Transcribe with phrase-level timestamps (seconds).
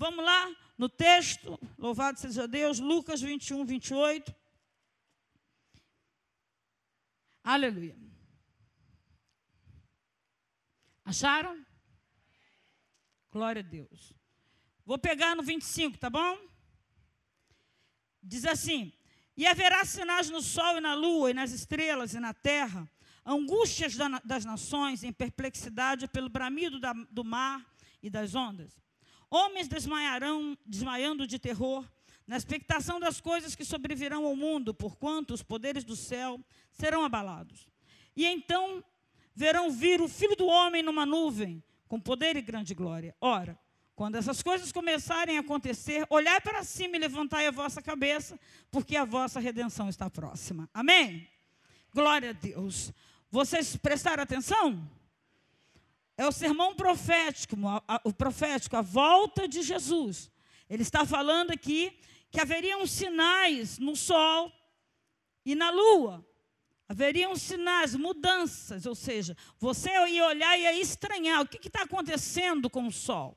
[0.00, 4.34] Vamos lá no texto, louvado seja Deus, Lucas 21, 28.
[7.44, 7.94] Aleluia.
[11.04, 11.62] Acharam?
[13.30, 14.14] Glória a Deus.
[14.86, 16.38] Vou pegar no 25, tá bom?
[18.22, 18.90] Diz assim:
[19.36, 22.90] E haverá sinais no sol e na lua, e nas estrelas e na terra,
[23.22, 26.80] angústias das nações, em perplexidade pelo bramido
[27.10, 27.62] do mar
[28.02, 28.80] e das ondas.
[29.30, 31.88] Homens desmaiarão, desmaiando de terror,
[32.26, 36.40] na expectação das coisas que sobrevirão ao mundo, porquanto os poderes do céu
[36.72, 37.68] serão abalados.
[38.16, 38.82] E então
[39.34, 43.14] verão vir o Filho do Homem numa nuvem, com poder e grande glória.
[43.20, 43.58] Ora,
[43.94, 48.38] quando essas coisas começarem a acontecer, olhai para cima e levantai a vossa cabeça,
[48.70, 50.68] porque a vossa redenção está próxima.
[50.72, 51.28] Amém?
[51.92, 52.92] Glória a Deus.
[53.30, 54.88] Vocês prestaram atenção?
[56.20, 57.56] É o sermão profético,
[58.04, 60.30] o profético, a volta de Jesus.
[60.68, 61.98] Ele está falando aqui
[62.30, 64.52] que haveriam sinais no sol
[65.46, 66.22] e na lua.
[66.86, 72.68] Haveriam sinais, mudanças, ou seja, você ia olhar e ia estranhar o que está acontecendo
[72.68, 73.34] com o sol.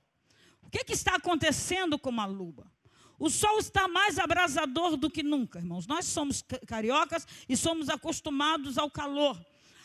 [0.61, 2.69] O que, que está acontecendo com a lua?
[3.17, 5.87] O sol está mais abrasador do que nunca, irmãos.
[5.87, 9.39] Nós somos cariocas e somos acostumados ao calor.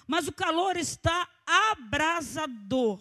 [0.04, 1.28] Mas o calor está
[1.70, 3.00] abrasador.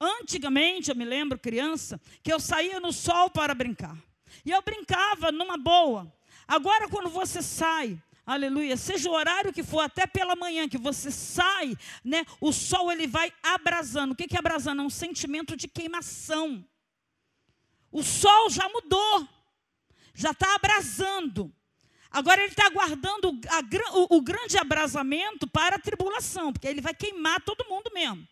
[0.00, 3.96] Antigamente, eu me lembro, criança, que eu saía no sol para brincar.
[4.44, 6.12] E eu brincava numa boa.
[6.46, 11.12] Agora, quando você sai aleluia, seja o horário que for, até pela manhã que você
[11.12, 14.12] sai, né, o sol ele vai abrasando.
[14.12, 14.82] O que é abrasando?
[14.82, 16.66] É um sentimento de queimação.
[17.92, 19.28] O sol já mudou,
[20.12, 21.54] já está abrasando.
[22.16, 26.94] Agora ele está aguardando a, o, o grande abrasamento para a tribulação, porque ele vai
[26.94, 28.26] queimar todo mundo mesmo.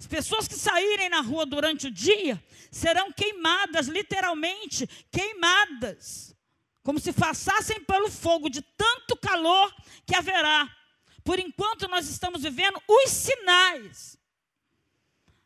[0.00, 6.34] As pessoas que saírem na rua durante o dia serão queimadas, literalmente queimadas
[6.82, 9.70] como se passassem pelo fogo de tanto calor
[10.06, 10.74] que haverá.
[11.22, 14.18] Por enquanto, nós estamos vivendo os sinais.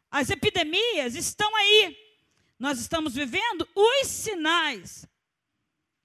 [0.08, 1.96] As epidemias estão aí.
[2.56, 5.09] Nós estamos vivendo os sinais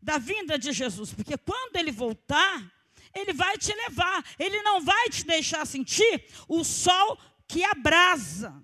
[0.06, 2.72] da vinda de Jesus, porque quando ele voltar,
[3.12, 8.64] ele vai te levar, ele não vai te deixar sentir o sol que abrasa.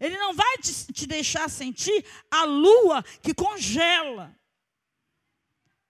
[0.00, 4.34] Ele não vai te, te deixar sentir a lua que congela.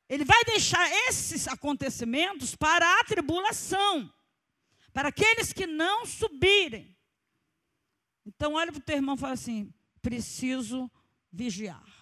[0.08, 4.12] Ele vai deixar esses acontecimentos para a tribulação,
[4.92, 6.96] para aqueles que não subirem.
[8.26, 10.90] Então, olha para o teu irmão e fala assim: preciso
[11.30, 11.97] vigiar.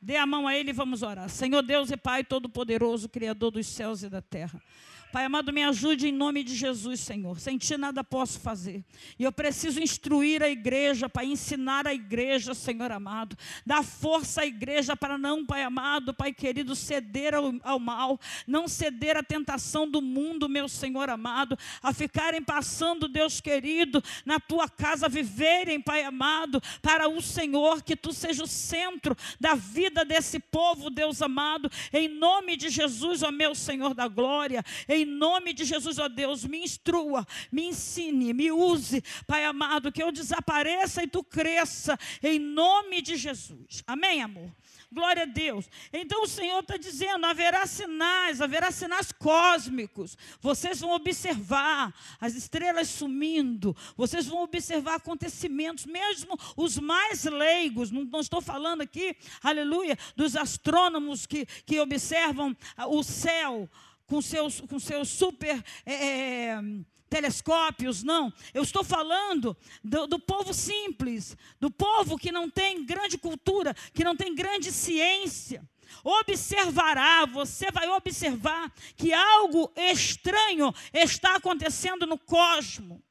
[0.00, 1.28] Dê a mão a ele e vamos orar.
[1.28, 4.62] Senhor Deus e Pai Todo-Poderoso, Criador dos céus e da terra.
[5.10, 7.40] Pai amado, me ajude em nome de Jesus, Senhor.
[7.40, 8.84] Sem ti nada posso fazer.
[9.18, 13.36] E eu preciso instruir a igreja, para ensinar a igreja, Senhor amado.
[13.64, 18.20] Dar força à igreja para não, Pai amado, Pai querido, ceder ao, ao mal.
[18.46, 21.58] Não ceder à tentação do mundo, meu Senhor amado.
[21.82, 27.82] A ficarem passando, Deus querido, na tua casa, viverem, Pai amado, para o Senhor.
[27.82, 31.70] Que tu seja o centro da vida desse povo, Deus amado.
[31.94, 34.62] Em nome de Jesus, ó meu Senhor da glória.
[34.86, 39.92] Em em nome de Jesus, ó Deus, me instrua, me ensine, me use, Pai amado,
[39.92, 43.82] que eu desapareça e tu cresça, em nome de Jesus.
[43.86, 44.52] Amém, amor?
[44.90, 45.68] Glória a Deus.
[45.92, 50.16] Então o Senhor está dizendo: haverá sinais, haverá sinais cósmicos.
[50.40, 57.90] Vocês vão observar as estrelas sumindo, vocês vão observar acontecimentos, mesmo os mais leigos.
[57.90, 62.56] Não, não estou falando aqui, aleluia, dos astrônomos que, que observam
[62.88, 63.68] o céu
[64.08, 66.62] com seus, com seus super é, é,
[67.08, 68.32] telescópios, não.
[68.54, 74.02] Eu estou falando do, do, povo simples, do povo que não tem grande cultura, que
[74.02, 75.62] não tem grande ciência.
[76.02, 83.02] Observará, você vai observar que algo estranho está acontecendo no cosmo,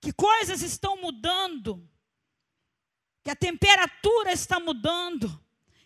[0.00, 1.86] que coisas estão mudando,
[3.22, 5.38] que a temperatura está mudando,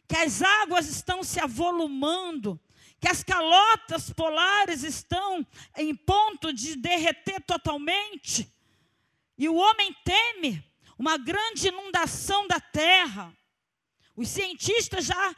[0.09, 2.61] que as águas estão se avolumando,
[3.01, 5.47] que as calotas polares estão
[5.77, 8.53] em ponto de derreter totalmente,
[9.37, 10.65] e o homem teme
[10.99, 13.33] uma grande inundação da terra.
[14.17, 15.37] Os cientistas já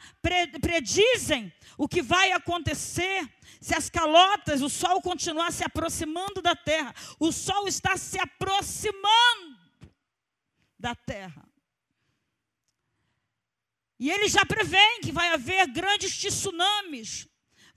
[0.59, 3.29] predizem o que vai acontecer
[3.61, 6.95] se as calotas, o sol continuar se aproximando da terra.
[7.19, 9.59] O sol está se aproximando
[10.79, 11.47] da terra.
[13.99, 17.30] E eles já preveem que vai haver grandes tsunamis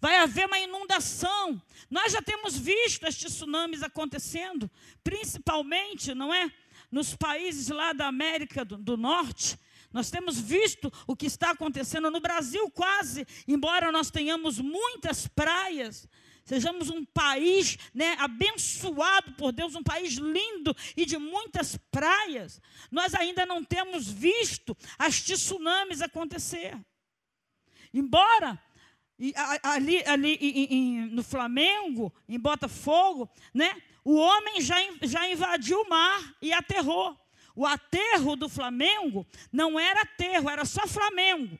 [0.05, 1.63] vai haver uma inundação.
[1.89, 4.71] Nós já temos visto estes tsunamis acontecendo,
[5.03, 6.53] principalmente, não é?
[6.91, 9.59] Nos países lá da América do, do Norte.
[9.91, 16.07] Nós temos visto o que está acontecendo no Brasil, quase, embora nós tenhamos muitas praias,
[16.45, 22.61] sejamos um país né, abençoado por Deus, um país lindo e de muitas praias,
[22.91, 26.79] nós ainda não temos visto as tsunamis acontecer.
[27.95, 28.61] Embora
[29.63, 36.53] ali, ali no Flamengo, em Botafogo, né, o homem já, já invadiu o mar e
[36.53, 37.19] aterrou.
[37.57, 41.59] O aterro do Flamengo não era aterro, era só Flamengo.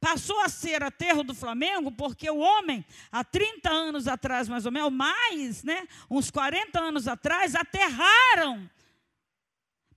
[0.00, 4.72] Passou a ser aterro do Flamengo porque o homem, há 30 anos atrás, mais ou
[4.72, 8.68] menos, mais, né, uns 40 anos atrás, aterraram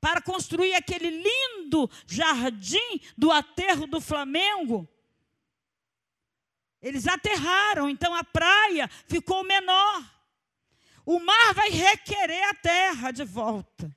[0.02, 4.86] para construir aquele lindo jardim do aterro do Flamengo.
[6.84, 10.04] Eles aterraram, então a praia ficou menor.
[11.06, 13.90] O mar vai requerer a terra de volta.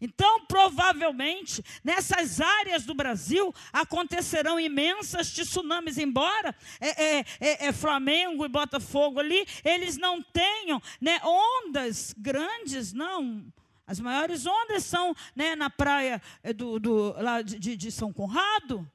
[0.00, 8.44] Então, provavelmente, nessas áreas do Brasil acontecerão imensas tsunamis, embora é, é, é, é, Flamengo
[8.44, 13.46] e Botafogo ali, eles não tenham né, ondas grandes, não.
[13.86, 18.90] As maiores ondas são né, na praia é, do, do, lá de, de São Conrado,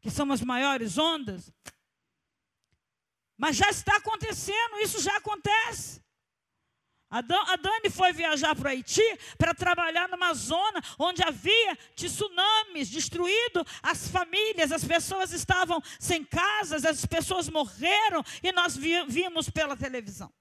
[0.00, 1.52] que são as maiores ondas.
[3.42, 6.00] Mas já está acontecendo, isso já acontece.
[7.10, 9.02] A Dani foi viajar para o Haiti
[9.36, 16.84] para trabalhar numa zona onde havia tsunamis destruído as famílias, as pessoas estavam sem casas,
[16.84, 20.32] as pessoas morreram e nós vimos pela televisão.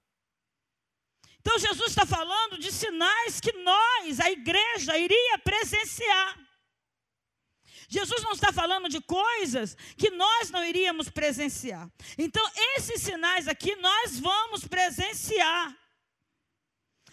[1.40, 6.38] Então Jesus está falando de sinais que nós, a igreja, iria presenciar.
[7.92, 11.92] Jesus não está falando de coisas que nós não iríamos presenciar.
[12.18, 12.42] Então,
[12.78, 15.78] esses sinais aqui nós vamos presenciar.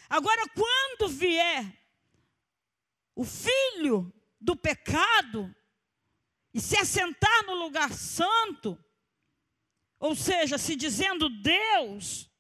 [0.09, 1.67] Agora, quando vier
[3.13, 5.53] o filho do pecado
[6.55, 8.79] e se assentar no lugar santo,
[9.99, 12.31] ou seja, se dizendo Deus,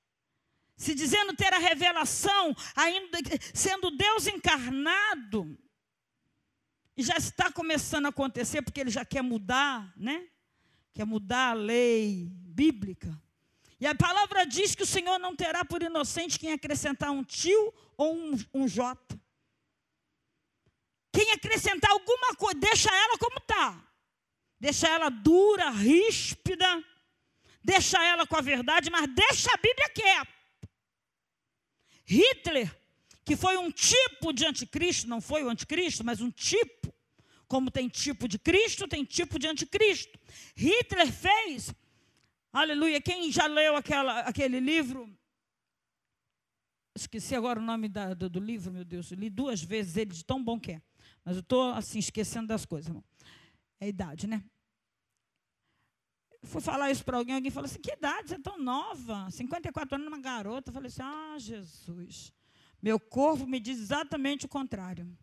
[0.76, 3.18] se dizendo ter a revelação, ainda
[3.52, 5.58] sendo Deus encarnado,
[6.98, 10.26] e já está começando a acontecer porque ele já quer mudar, né?
[10.92, 13.16] Quer mudar a lei bíblica.
[13.78, 17.72] E a palavra diz que o Senhor não terá por inocente quem acrescentar um tio
[17.96, 19.16] ou um, um jota.
[21.12, 23.80] Quem acrescentar alguma coisa, deixa ela como está.
[24.58, 26.84] Deixa ela dura, ríspida.
[27.62, 30.32] Deixa ela com a verdade, mas deixa a Bíblia quieta.
[32.04, 32.76] Hitler,
[33.28, 36.94] que foi um tipo de anticristo, não foi o anticristo, mas um tipo.
[37.46, 40.18] Como tem tipo de Cristo, tem tipo de anticristo.
[40.56, 41.74] Hitler fez
[42.50, 43.02] Aleluia.
[43.02, 45.14] Quem já leu aquela, aquele livro?
[46.96, 49.10] Esqueci agora o nome da, do, do, livro, meu Deus.
[49.10, 50.82] li duas vezes ele, de tão bom que é.
[51.22, 53.04] Mas eu estou, assim, esquecendo das coisas, irmão.
[53.78, 54.42] É a idade, né?
[56.44, 58.30] Fui falar isso para alguém, alguém falou assim: que idade?
[58.30, 59.30] Você é tão nova?
[59.30, 60.70] 54 anos, uma garota.
[60.70, 62.32] Eu falei assim: ah, Jesus.
[62.80, 65.16] Meu corpo me diz exatamente o contrário.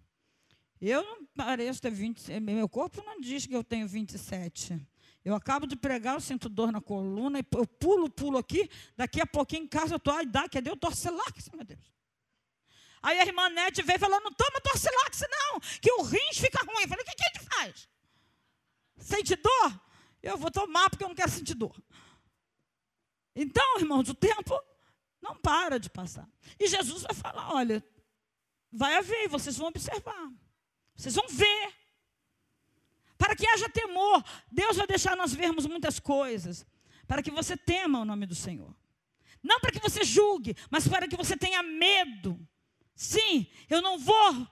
[0.81, 2.40] Eu não pareço ter 20.
[2.42, 4.80] Meu corpo não diz que eu tenho 27.
[5.24, 9.25] Eu acabo de pregar, eu sinto dor na coluna, eu pulo, pulo aqui, daqui a
[9.25, 11.92] pouquinho em casa eu estou, ai, dá, cadê o torcelax, meu Deus?
[13.02, 16.84] Aí a irmã Nete veio falando, não toma torcelax não, que o rins fica ruim.
[16.84, 17.90] Eu falei, o que, que a gente faz?
[18.98, 19.81] Sente dor?
[20.22, 21.75] Eu vou tomar porque eu não quero sentir dor.
[23.36, 24.60] Então, irmãos, o tempo
[25.25, 26.29] não para de passar.
[26.60, 27.84] E Jesus vai falar, olha,
[28.72, 30.32] vai haver, vocês vão observar.
[30.96, 31.74] Vocês vão ver
[33.17, 34.24] para que haja temor.
[34.51, 36.65] Deus vai deixar nós vermos muitas coisas,
[37.08, 38.74] para que você tema o nome do Senhor.
[39.41, 42.39] Não para que você julgue, mas para que você tenha medo.
[42.96, 44.48] Sim, eu não vou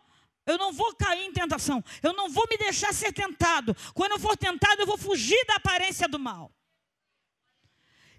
[0.46, 1.82] eu não vou cair em tentação.
[2.02, 3.74] Eu não vou me deixar ser tentado.
[3.94, 6.52] Quando eu for tentado, eu vou fugir da aparência do mal.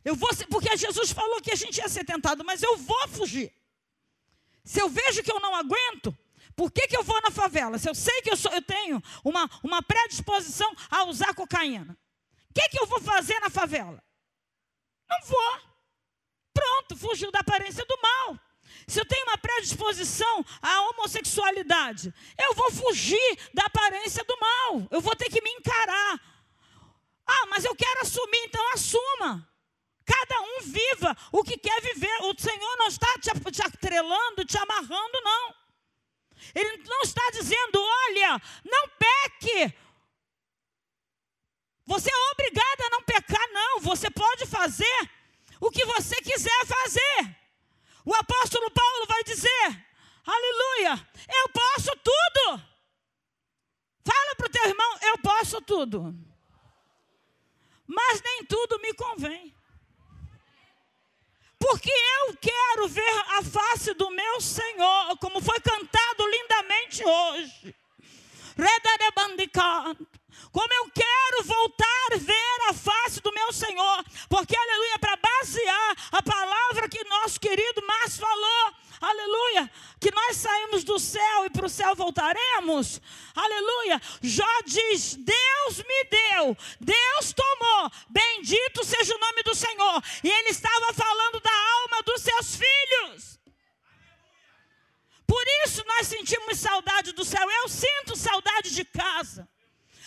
[0.04, 3.52] Eu vou, porque Jesus falou que a gente ia ser tentado, mas eu vou fugir.
[4.62, 6.16] Se eu vejo que eu não aguento,
[6.54, 7.78] por que, que eu vou na favela?
[7.78, 11.99] Se eu sei que eu, sou, eu tenho uma, uma predisposição a usar cocaína,
[12.50, 14.02] o que, que eu vou fazer na favela?
[15.08, 15.61] Não vou.
[16.52, 18.38] Pronto, fugiu da aparência do mal.
[18.87, 24.87] Se eu tenho uma predisposição à homossexualidade, eu vou fugir da aparência do mal.
[24.90, 26.20] Eu vou ter que me encarar.
[27.26, 29.49] Ah, mas eu quero assumir, então assuma.
[30.04, 32.16] Cada um viva o que quer viver.
[32.23, 33.30] O Senhor não está te,
[33.62, 35.54] atrelando, te amarrando, não.
[36.54, 39.75] Ele não está dizendo, olha, não peque.
[41.87, 43.80] Você é obrigado a não pecar, não.
[43.80, 45.11] Você pode fazer
[45.61, 47.37] o que você quiser fazer.
[48.04, 49.87] O apóstolo Paulo vai dizer,
[50.26, 52.62] aleluia, eu posso tudo.
[54.04, 56.14] Fala para o teu irmão, eu posso tudo.
[57.87, 59.54] Mas nem tudo me convém.
[61.66, 67.75] Porque eu quero ver a face do meu Senhor, como foi cantado lindamente hoje.
[70.52, 75.97] Como eu quero voltar a ver a face do meu Senhor, porque, aleluia, para basear
[76.12, 79.70] a palavra que nosso querido Márcio falou, aleluia,
[80.00, 83.00] que nós saímos do céu e para o céu voltaremos,
[83.34, 84.00] aleluia.
[84.23, 90.50] Jó diz: Deus me deu, Deus tomou, bendito seja o nome do Senhor, e ele
[90.50, 93.38] estava falando da alma dos seus filhos.
[95.26, 97.50] Por isso nós sentimos saudade do céu.
[97.50, 99.49] Eu sinto saudade de casa.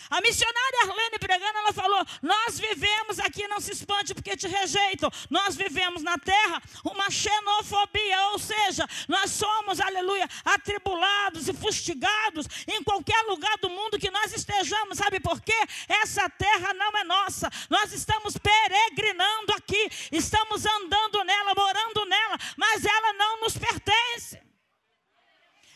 [0.09, 5.11] A missionária Arlene pregando, ela falou: Nós vivemos aqui, não se espante porque te rejeitam.
[5.29, 12.83] Nós vivemos na terra uma xenofobia, ou seja, nós somos, aleluia, atribulados e fustigados em
[12.83, 14.97] qualquer lugar do mundo que nós estejamos.
[14.97, 15.57] Sabe por quê?
[15.87, 17.49] Essa terra não é nossa.
[17.69, 24.46] Nós estamos peregrinando aqui, estamos andando nela, morando nela, mas ela não nos pertence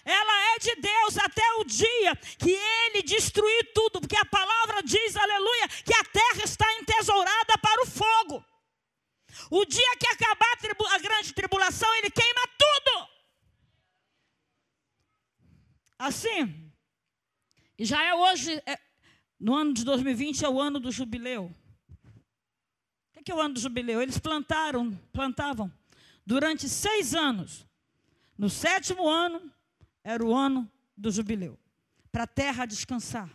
[0.04, 5.16] ela é de Deus até o dia que ele destruir tudo, porque a palavra diz,
[5.16, 8.46] aleluia, que a terra está entesourada para o fogo.
[9.50, 13.08] O dia que acabar a, a grande tribulação, ele queima tudo.
[15.98, 16.72] Assim,
[17.80, 18.80] já é hoje, é,
[19.40, 21.54] no ano de 2020 é o ano do jubileu.
[23.16, 24.02] O que é o ano do jubileu?
[24.02, 25.72] Eles plantaram, plantavam
[26.26, 27.68] durante seis anos.
[28.36, 29.52] No sétimo ano,
[30.04, 31.58] era o ano do jubileu.
[32.12, 33.30] Para a terra descansar.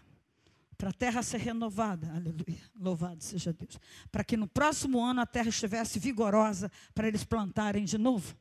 [0.76, 2.12] Para a terra ser renovada.
[2.12, 2.60] Aleluia.
[2.78, 3.78] Louvado seja Deus.
[4.12, 8.36] Para que no próximo ano a terra estivesse vigorosa para eles plantarem de novo.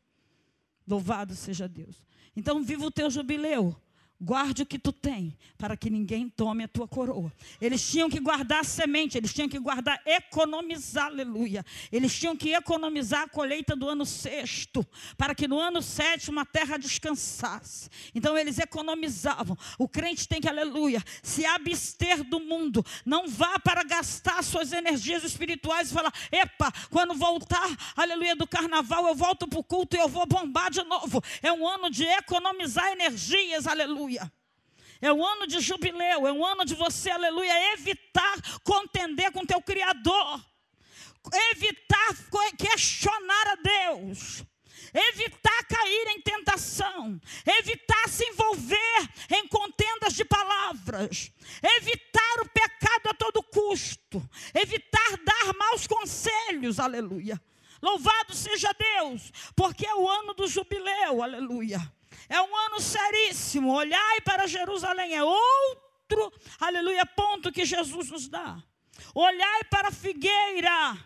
[0.86, 2.04] Louvado seja Deus.
[2.36, 3.76] Então, viva o teu jubileu.
[4.20, 7.34] Guarde o que tu tem, para que ninguém tome a tua coroa.
[7.60, 11.66] Eles tinham que guardar a semente, eles tinham que guardar, economizar, aleluia.
[11.92, 16.46] Eles tinham que economizar a colheita do ano sexto, para que no ano sétimo a
[16.46, 17.90] terra descansasse.
[18.16, 19.58] Então eles economizavam.
[19.78, 22.86] O crente tem que, aleluia, se abster do mundo.
[23.06, 27.68] Não vá para gastar suas energias espirituais e falar: epa, quando voltar,
[27.98, 31.22] aleluia, do carnaval, eu volto para o culto e eu vou bombar de novo.
[31.44, 34.32] É um ano de economizar energias, aleluia aleluia.
[35.02, 39.62] É o ano de jubileu, é o ano de você, aleluia, evitar contender com teu
[39.62, 40.44] Criador,
[41.52, 42.16] evitar
[42.58, 44.44] questionar a Deus,
[44.94, 47.20] evitar cair em tentação,
[47.60, 51.32] evitar se envolver em contendas de palavras,
[51.78, 57.42] evitar o pecado a todo custo, evitar dar maus conselhos, aleluia.
[57.82, 61.80] Louvado seja Deus, porque é o ano do jubileu, aleluia.
[62.28, 63.74] É um ano seríssimo.
[63.74, 65.16] Olhai para Jerusalém.
[65.16, 68.62] É outro, aleluia, ponto que Jesus nos dá.
[69.14, 70.98] Olhai para a figueira.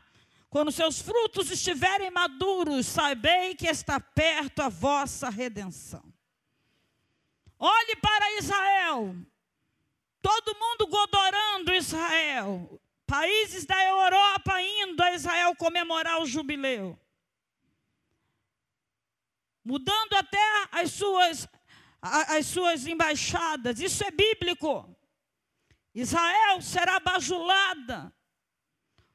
[0.50, 6.04] Quando seus frutos estiverem maduros, sabei que está perto a vossa redenção.
[7.60, 9.16] Olhe para Israel.
[10.22, 12.82] Todo mundo godorando Israel.
[13.06, 16.98] Países da Europa indo a Israel comemorar o jubileu
[19.70, 21.48] mudando até as suas,
[22.02, 23.80] as suas embaixadas.
[23.80, 24.72] Isso é bíblico.
[25.94, 28.12] Israel será bajulada.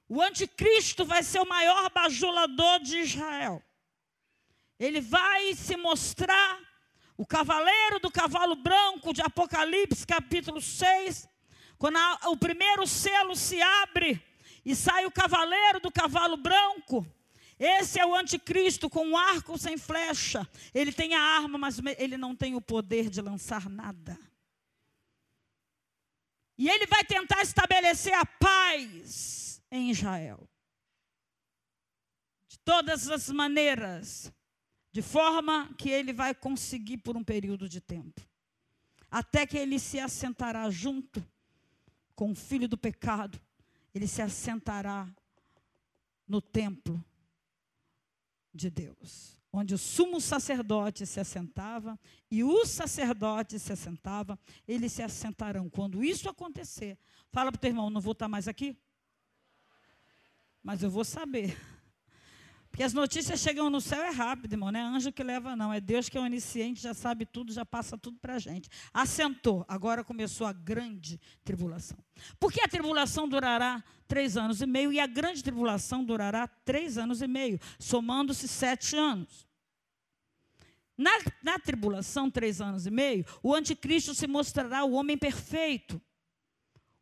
[0.08, 3.60] O anticristo vai ser o maior bajulador de Israel.
[4.78, 6.60] Ele vai se mostrar
[7.16, 11.28] o cavaleiro do cavalo branco de Apocalipse, capítulo 6.
[11.76, 14.24] Quando a, o primeiro selo se abre
[14.64, 17.04] e sai o cavaleiro do cavalo branco,
[17.58, 20.48] esse é o anticristo com um arco sem flecha.
[20.72, 24.18] Ele tem a arma, mas ele não tem o poder de lançar nada.
[26.58, 30.48] E ele vai tentar estabelecer a paz em Israel.
[32.48, 34.32] De todas as maneiras,
[34.92, 38.20] de forma que ele vai conseguir por um período de tempo.
[39.10, 41.24] Até que ele se assentará junto
[42.16, 43.40] com o filho do pecado,
[43.94, 45.08] ele se assentará
[46.26, 47.04] no templo
[48.54, 51.98] de Deus, onde o sumo sacerdote se assentava
[52.30, 55.68] e os sacerdotes se assentavam, eles se assentarão.
[55.68, 56.96] Quando isso acontecer,
[57.30, 58.78] fala para o teu irmão: não vou estar mais aqui,
[60.62, 61.58] mas eu vou saber.
[62.74, 65.72] Porque as notícias chegam no céu é rápido, irmão, não é anjo que leva, não.
[65.72, 68.68] É Deus que é onisciente, já sabe tudo, já passa tudo para a gente.
[68.92, 71.96] Assentou, agora começou a grande tribulação.
[72.36, 77.22] Porque a tribulação durará três anos e meio, e a grande tribulação durará três anos
[77.22, 79.46] e meio, somando-se sete anos.
[80.98, 81.12] Na,
[81.44, 86.02] na tribulação, três anos e meio, o anticristo se mostrará o homem perfeito,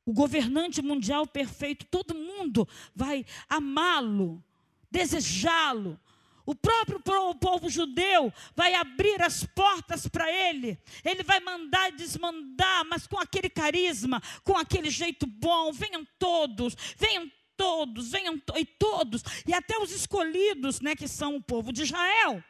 [0.05, 4.45] o governante mundial perfeito, todo mundo vai amá-lo,
[4.93, 5.99] desejá-lo.
[6.45, 10.79] O próprio povo judeu vai abrir as portas para ele.
[11.05, 15.73] Ele vai mandar e desmandar, mas com aquele carisma, com aquele jeito bom.
[15.73, 21.37] Venham todos, venham todos, venham to e todos, e até os escolhidos, né, que são
[21.37, 22.43] o povo de Israel.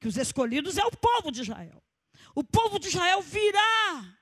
[0.00, 1.82] Que os escolhidos é o povo de Israel.
[2.34, 4.19] O povo de Israel virá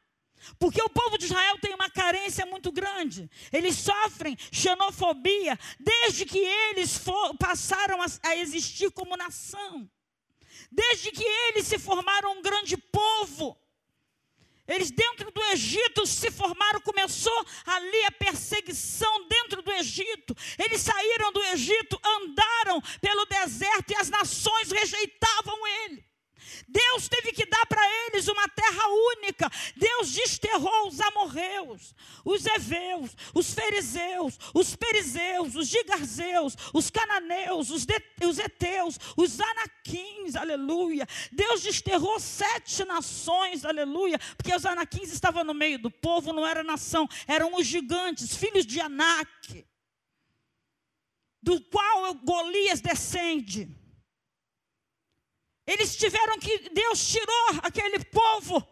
[0.59, 3.31] porque o povo de Israel tem uma carência muito grande.
[3.53, 9.89] Eles sofrem xenofobia desde que eles for, passaram a, a existir como nação.
[10.71, 13.59] Desde que eles se formaram um grande povo.
[14.67, 20.37] Eles dentro do Egito se formaram, começou ali a perseguição dentro do Egito.
[20.59, 26.08] Eles saíram do Egito, andaram pelo deserto e as nações rejeitavam ele.
[26.67, 28.83] Deus teve que dar para eles uma terra
[29.17, 29.51] única.
[29.77, 37.85] Deus desterrou os amorreus, os heveus, os fariseus, os perizeus, os gigarzeus, os cananeus, os,
[37.85, 41.07] de, os eteus, os anaquins, aleluia.
[41.33, 46.63] Deus desterrou sete nações, aleluia, porque os anaquins estavam no meio do povo, não era
[46.63, 49.67] nação, eram os gigantes, filhos de Anak,
[51.43, 53.78] do qual Golias descende.
[55.69, 58.67] Eles tiveram que, Deus tirou aquele povo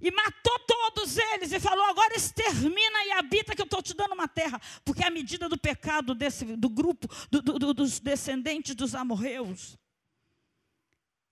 [0.00, 4.14] e matou todos eles e falou: agora extermina e habita, que eu estou te dando
[4.14, 4.60] uma terra.
[4.84, 9.76] Porque à medida do pecado desse, do grupo, do, do, dos descendentes dos amorreus,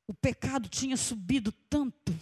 [0.09, 2.13] o pecado tinha subido tanto.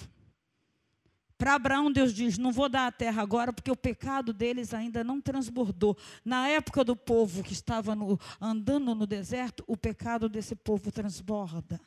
[1.38, 5.02] Para Abraão, Deus diz: Não vou dar a terra agora, porque o pecado deles ainda
[5.02, 5.96] não transbordou.
[6.22, 11.80] Na época do povo que estava no, andando no deserto, o pecado desse povo transborda.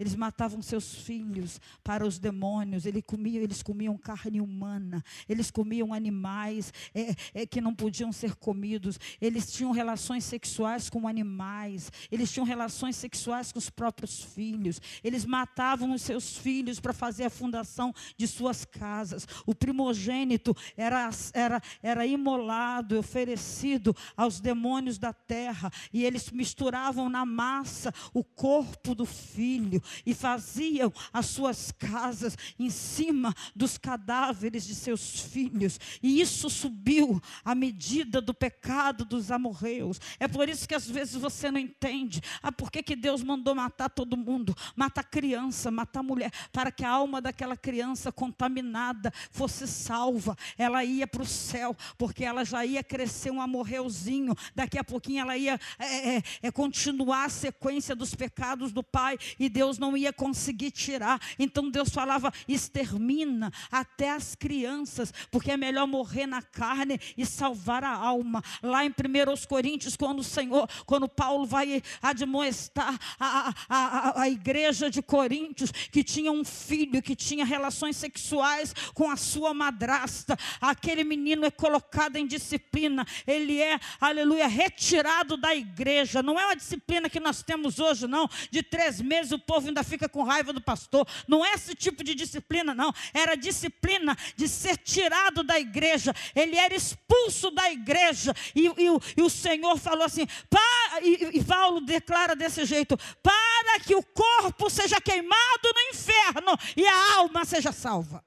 [0.00, 2.86] Eles matavam seus filhos para os demônios.
[2.86, 5.04] Eles comiam, eles comiam carne humana.
[5.28, 8.98] Eles comiam animais é, é, que não podiam ser comidos.
[9.20, 11.92] Eles tinham relações sexuais com animais.
[12.10, 14.80] Eles tinham relações sexuais com os próprios filhos.
[15.04, 19.28] Eles matavam os seus filhos para fazer a fundação de suas casas.
[19.44, 25.70] O primogênito era, era, era imolado, oferecido aos demônios da terra.
[25.92, 32.70] E eles misturavam na massa o corpo do filho e faziam as suas casas em
[32.70, 35.78] cima dos cadáveres de seus filhos.
[36.02, 40.00] E isso subiu à medida do pecado dos amorreus.
[40.18, 42.20] É por isso que às vezes você não entende.
[42.42, 44.54] Ah, por que, que Deus mandou matar todo mundo?
[44.76, 50.36] Matar criança, matar mulher, para que a alma daquela criança contaminada fosse salva.
[50.56, 54.34] Ela ia para o céu, porque ela já ia crescer um amorreuzinho.
[54.54, 59.18] Daqui a pouquinho ela ia é, é, é continuar a sequência dos pecados do pai.
[59.38, 61.20] E Deus não ia conseguir tirar.
[61.38, 67.82] Então Deus falava: extermina até as crianças, porque é melhor morrer na carne e salvar
[67.82, 68.42] a alma.
[68.62, 74.28] Lá em 1 Coríntios, quando o Senhor, quando Paulo vai admoestar a, a, a, a
[74.28, 80.36] igreja de Coríntios, que tinha um filho que tinha relações sexuais com a sua madrasta,
[80.60, 86.22] aquele menino é colocado em disciplina, ele é, aleluia, retirado da igreja.
[86.22, 89.82] Não é uma disciplina que nós temos hoje, não, de três meses o povo ainda
[89.82, 91.06] fica com raiva do pastor.
[91.26, 92.92] Não é esse tipo de disciplina, não.
[93.14, 96.14] Era disciplina de ser tirado da igreja.
[96.34, 98.34] Ele era expulso da igreja.
[98.54, 103.80] E, e, e o Senhor falou assim: para, e, e Paulo declara desse jeito: para
[103.80, 108.24] que o corpo seja queimado no inferno e a alma seja salva.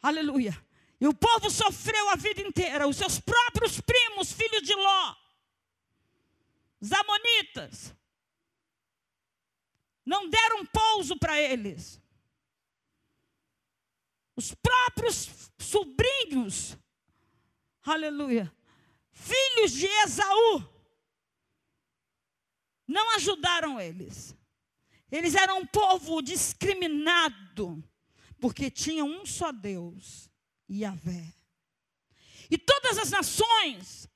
[0.00, 0.56] Aleluia.
[1.00, 5.16] E o povo sofreu a vida inteira, os seus próprios primos, filhos de Ló,
[6.80, 7.94] os amonitas,
[10.04, 12.00] não deram pouso para eles.
[14.34, 16.76] Os próprios sobrinhos,
[17.82, 18.52] aleluia,
[19.12, 20.68] filhos de Esaú,
[22.86, 24.34] não ajudaram eles.
[25.10, 27.82] Eles eram um povo discriminado,
[28.40, 30.27] porque tinham um só Deus
[30.70, 31.32] Yahvé.
[32.50, 34.08] E todas as nações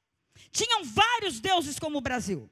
[0.50, 2.50] tinham vários deuses como o Brasil.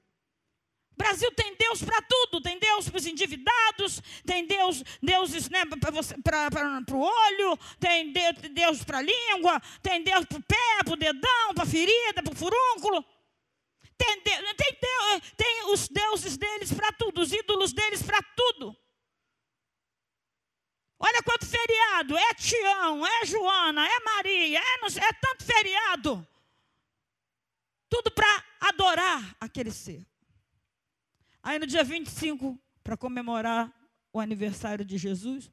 [0.92, 5.62] O Brasil tem Deus para tudo, tem Deus para os endividados, tem Deus, deuses né,
[5.64, 10.96] para o olho, tem Deus para a língua, tem Deus para o pé, para o
[10.96, 13.02] dedão, para a ferida, para o furúnculo.
[13.96, 18.49] Tem, tem, tem, tem os deuses deles para tudo, os ídolos deles para tudo.
[21.10, 22.16] Olha quanto feriado.
[22.16, 26.26] É Tião, é Joana, é Maria, é, é tanto feriado.
[27.88, 30.06] Tudo para adorar aquele ser.
[31.42, 33.74] Aí no dia 25 para comemorar
[34.12, 35.50] o aniversário de Jesus,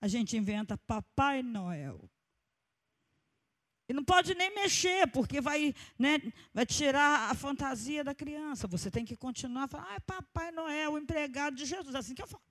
[0.00, 2.08] a gente inventa Papai Noel.
[3.86, 6.18] E não pode nem mexer, porque vai, né,
[6.54, 8.66] vai tirar a fantasia da criança.
[8.68, 11.94] Você tem que continuar falando, ah, é Papai Noel, o empregado de Jesus.
[11.94, 12.42] Assim que eu falo.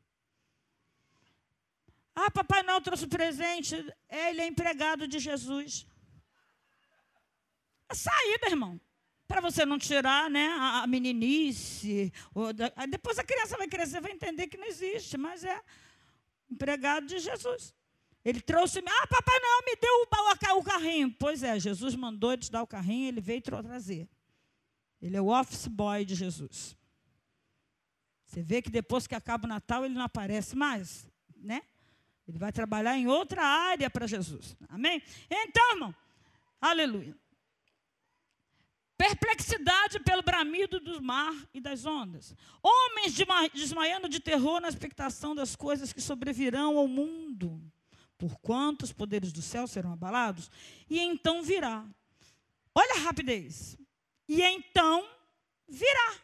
[2.23, 3.75] Ah, Papai Noel trouxe presente.
[4.07, 5.87] É, ele é empregado de Jesus.
[7.89, 8.79] É saída, irmão.
[9.27, 12.13] Para você não tirar né, a, a meninice.
[12.55, 15.59] Da, depois a criança vai crescer, vai entender que não existe, mas é
[16.49, 17.73] empregado de Jesus.
[18.23, 21.15] Ele trouxe, ah, Papai Noel me deu o, o carrinho.
[21.17, 24.07] Pois é, Jesus mandou te dar o carrinho, ele veio trazer.
[25.01, 26.77] Ele é o office boy de Jesus.
[28.27, 31.63] Você vê que depois que acaba o Natal, ele não aparece mais, né?
[32.31, 34.55] Ele vai trabalhar em outra área para Jesus.
[34.69, 35.01] Amém?
[35.29, 35.95] Então, irmão,
[36.59, 37.15] aleluia.
[38.97, 42.35] Perplexidade pelo bramido do mar e das ondas.
[42.61, 43.15] Homens
[43.53, 47.61] desmaiando de terror na expectação das coisas que sobrevirão ao mundo
[48.21, 50.51] por quanto os poderes do céu serão abalados,
[50.87, 51.83] e então virá.
[52.75, 53.75] Olha a rapidez.
[54.27, 55.03] E então
[55.67, 56.15] virá.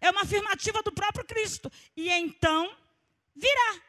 [0.00, 1.70] É uma afirmativa do próprio Cristo.
[1.94, 2.74] E então
[3.36, 3.82] virá.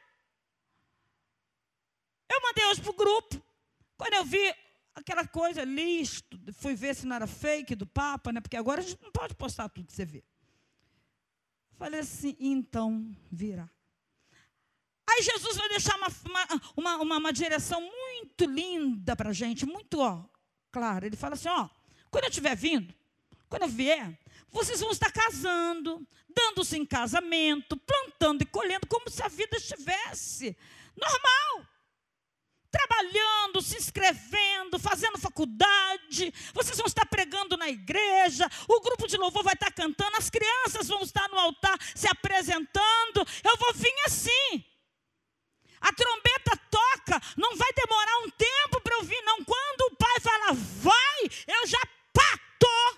[2.34, 3.42] Eu mandei hoje para o grupo.
[3.98, 4.54] Quando eu vi
[4.96, 8.42] aquela coisa, listo, fui ver se não era fake do Papa, né?
[8.42, 10.24] Porque agora a gente não pode postar tudo que você vê.
[11.78, 13.70] Falei assim, então virá.
[15.10, 16.08] Aí Jesus vai deixar uma,
[16.76, 20.24] uma, uma, uma direção muito linda para a gente, muito ó,
[20.72, 21.06] clara.
[21.06, 21.70] Ele fala assim: ó,
[22.10, 22.94] quando eu estiver vindo,
[23.50, 24.18] quando eu vier,
[24.50, 30.58] vocês vão estar casando, dando-se em casamento, plantando e colhendo como se a vida estivesse
[30.96, 31.68] normal.
[32.74, 39.44] Trabalhando, se inscrevendo, fazendo faculdade, vocês vão estar pregando na igreja, o grupo de louvor
[39.44, 43.28] vai estar cantando, as crianças vão estar no altar se apresentando.
[43.44, 44.66] Eu vou vir assim.
[45.80, 49.46] A trombeta toca, não vai demorar um tempo para eu vir, não.
[49.46, 51.82] Quando o pai fala, vai, eu já
[52.12, 52.98] pá, tô.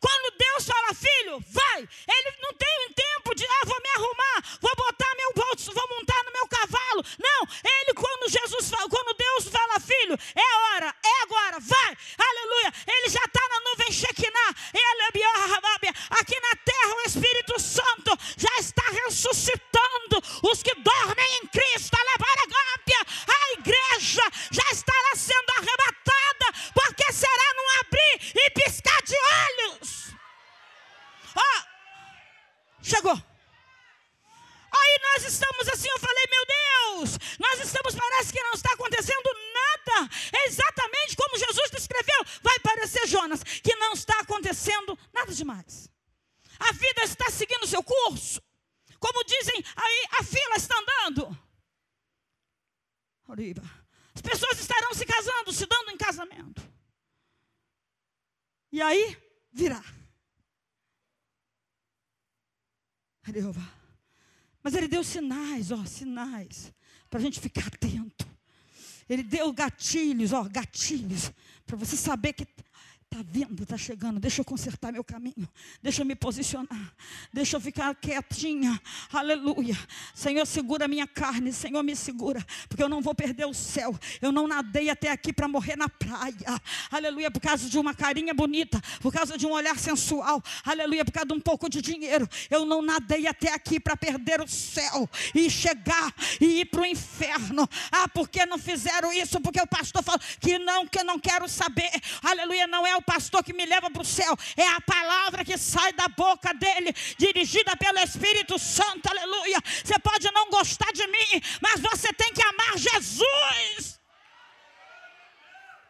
[0.00, 4.74] Quando Deus fala, filho, vai, ele não tem tempo de, ah, vou me arrumar, vou
[4.76, 7.04] botar meu bolso, vou montar no meu cavalo.
[7.18, 12.72] Não, ele, quando Jesus fala, quando Deus fala, filho, é hora, é agora, vai, aleluia.
[12.86, 14.54] Ele já está na nuvem Shekinah,
[16.10, 21.96] aqui na terra o Espírito Santo já está ressuscitando os que dormem em Cristo,
[23.26, 30.14] a igreja já estará sendo arrebatada, porque será num abrir e piscar de olhos.
[31.36, 31.62] Oh,
[32.82, 33.32] chegou.
[34.74, 39.30] Aí nós estamos assim, eu falei, meu Deus, nós estamos, parece que não está acontecendo
[39.52, 40.10] nada.
[40.32, 42.24] É exatamente como Jesus descreveu.
[42.42, 45.90] Vai parecer, Jonas, que não está acontecendo nada demais.
[46.58, 48.40] A vida está seguindo o seu curso.
[48.98, 51.51] Como dizem aí, a fila está andando.
[54.14, 56.62] As pessoas estarão se casando, se dando em casamento.
[58.70, 59.16] E aí,
[59.52, 59.82] virá.
[64.62, 66.72] Mas ele deu sinais, ó, sinais,
[67.08, 68.30] para a gente ficar atento.
[69.08, 71.30] Ele deu gatilhos, ó, gatilhos,
[71.66, 72.46] para você saber que
[73.12, 74.18] Está vindo, está chegando.
[74.18, 75.46] Deixa eu consertar meu caminho.
[75.82, 76.94] Deixa eu me posicionar.
[77.30, 78.80] Deixa eu ficar quietinha.
[79.12, 79.78] Aleluia.
[80.14, 81.52] Senhor, segura minha carne.
[81.52, 82.42] Senhor, me segura.
[82.70, 83.94] Porque eu não vou perder o céu.
[84.22, 86.58] Eu não nadei até aqui para morrer na praia.
[86.90, 87.30] Aleluia.
[87.30, 88.80] Por causa de uma carinha bonita.
[88.98, 90.42] Por causa de um olhar sensual.
[90.64, 91.04] Aleluia.
[91.04, 92.26] Por causa de um pouco de dinheiro.
[92.48, 95.06] Eu não nadei até aqui para perder o céu.
[95.34, 97.68] E chegar e ir para o inferno.
[97.90, 99.38] Ah, porque não fizeram isso?
[99.38, 101.90] Porque o pastor falou que não, que eu não quero saber.
[102.22, 102.66] Aleluia.
[102.66, 105.58] Não é o o pastor que me leva para o céu, é a palavra que
[105.58, 109.58] sai da boca dele, dirigida pelo Espírito Santo, aleluia.
[109.84, 114.00] Você pode não gostar de mim, mas você tem que amar Jesus.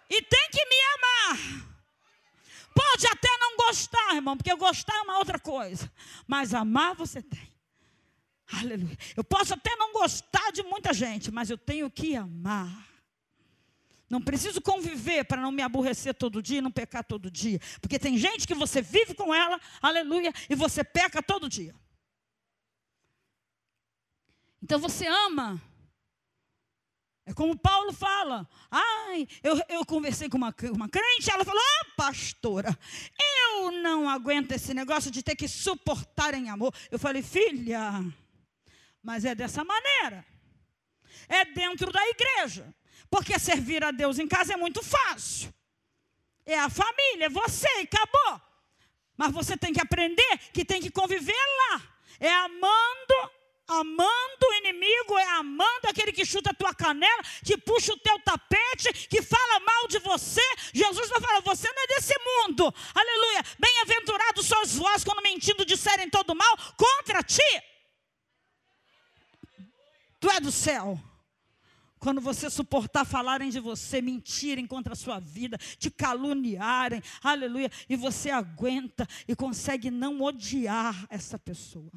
[0.09, 1.73] E tem que me amar.
[2.75, 5.91] Pode até não gostar, irmão, porque gostar é uma outra coisa.
[6.27, 7.53] Mas amar você tem.
[8.61, 8.99] Aleluia.
[9.17, 12.92] Eu posso até não gostar de muita gente, mas eu tenho que amar.
[14.13, 17.59] Não preciso conviver para não me aborrecer todo dia e não pecar todo dia.
[17.81, 21.75] Porque tem gente que você vive com ela, aleluia, e você peca todo dia.
[24.63, 25.59] Então você ama.
[27.25, 28.47] É como Paulo fala.
[28.71, 32.79] Ai, eu, eu conversei com uma, uma crente, ela falou: Ah, pastora,
[33.49, 36.75] eu não aguento esse negócio de ter que suportar em amor.
[36.91, 38.05] Eu falei, filha,
[39.03, 40.23] mas é dessa maneira.
[41.31, 42.75] É dentro da igreja.
[43.13, 45.53] Porque servir a Deus em casa é muito fácil.
[46.47, 48.41] É a família, é você acabou.
[49.19, 51.83] Mas você tem que aprender que tem que conviver lá.
[52.19, 53.31] É amando,
[53.69, 58.19] amando o inimigo, é amando aquele que chuta a tua canela, que puxa o teu
[58.21, 60.41] tapete, que fala mal de você.
[60.73, 62.75] Jesus vai falar: você não é desse mundo.
[62.95, 63.45] Aleluia.
[63.59, 67.63] Bem-aventurados sois vós quando mentindo disserem todo mal contra ti.
[70.19, 70.99] Tu é do céu.
[72.03, 77.95] Quando você suportar falarem de você, mentirem contra a sua vida, te caluniarem, aleluia, e
[77.95, 81.93] você aguenta e consegue não odiar essa pessoa.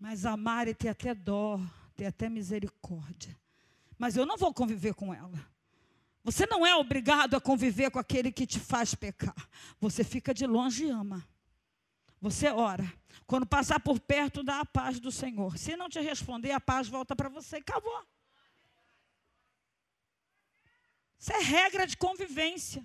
[0.00, 1.60] Mas amar e ter até dó,
[1.94, 3.38] ter até misericórdia.
[3.96, 5.48] Mas eu não vou conviver com ela.
[6.24, 9.48] Você não é obrigado a conviver com aquele que te faz pecar.
[9.78, 11.24] Você fica de longe e ama.
[12.26, 12.84] Você ora.
[13.24, 15.56] Quando passar por perto, dá a paz do Senhor.
[15.56, 18.04] Se não te responder, a paz volta para você acabou.
[21.20, 22.84] Isso é regra de convivência.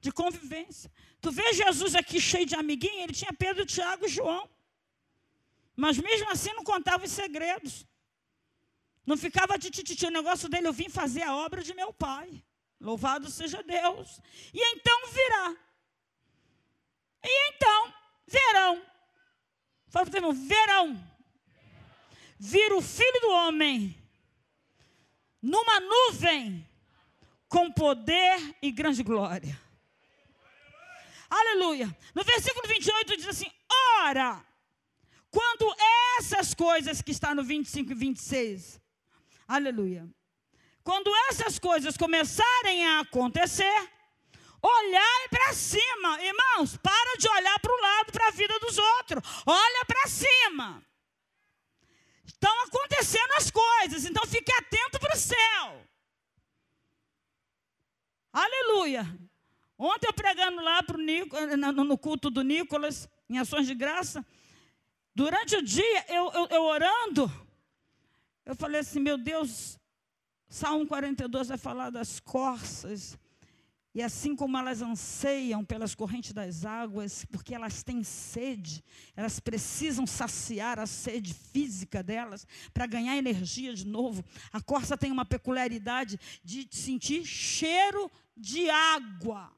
[0.00, 0.90] De convivência.
[1.20, 4.48] Tu vê Jesus aqui cheio de amiguinho, ele tinha Pedro, Tiago e João.
[5.76, 7.86] Mas mesmo assim não contava os segredos.
[9.04, 10.06] Não ficava de tititi.
[10.06, 12.42] O negócio dele, eu vim fazer a obra de meu pai.
[12.80, 14.18] Louvado seja Deus.
[14.54, 15.56] E então virá.
[17.22, 17.97] E então
[18.28, 18.82] verão.
[19.88, 21.04] Fala para o irmão, verão.
[22.38, 23.96] Vira o filho do homem
[25.42, 26.66] numa nuvem
[27.48, 29.58] com poder e grande glória.
[31.30, 31.94] Aleluia.
[32.14, 33.50] No versículo 28 diz assim:
[34.02, 34.44] Ora,
[35.30, 35.74] quando
[36.18, 38.80] essas coisas que está no 25 e 26,
[39.46, 40.08] aleluia.
[40.82, 43.90] Quando essas coisas começarem a acontecer,
[44.60, 49.22] Olhar para cima, irmãos, para de olhar para o lado, para a vida dos outros.
[49.46, 50.84] Olha para cima.
[52.24, 55.86] Estão acontecendo as coisas, então fique atento para o céu.
[58.32, 59.06] Aleluia.
[59.78, 61.36] Ontem eu pregando lá pro Nico,
[61.84, 64.26] no culto do Nicolas, em ações de graça,
[65.14, 67.30] durante o dia, eu, eu, eu orando,
[68.44, 69.78] eu falei assim, meu Deus,
[70.48, 73.16] Salmo 42 vai falar das corças
[73.94, 78.84] e assim como elas anseiam pelas correntes das águas, porque elas têm sede,
[79.16, 84.22] elas precisam saciar a sede física delas para ganhar energia de novo.
[84.52, 89.50] A corça tem uma peculiaridade de sentir cheiro de água.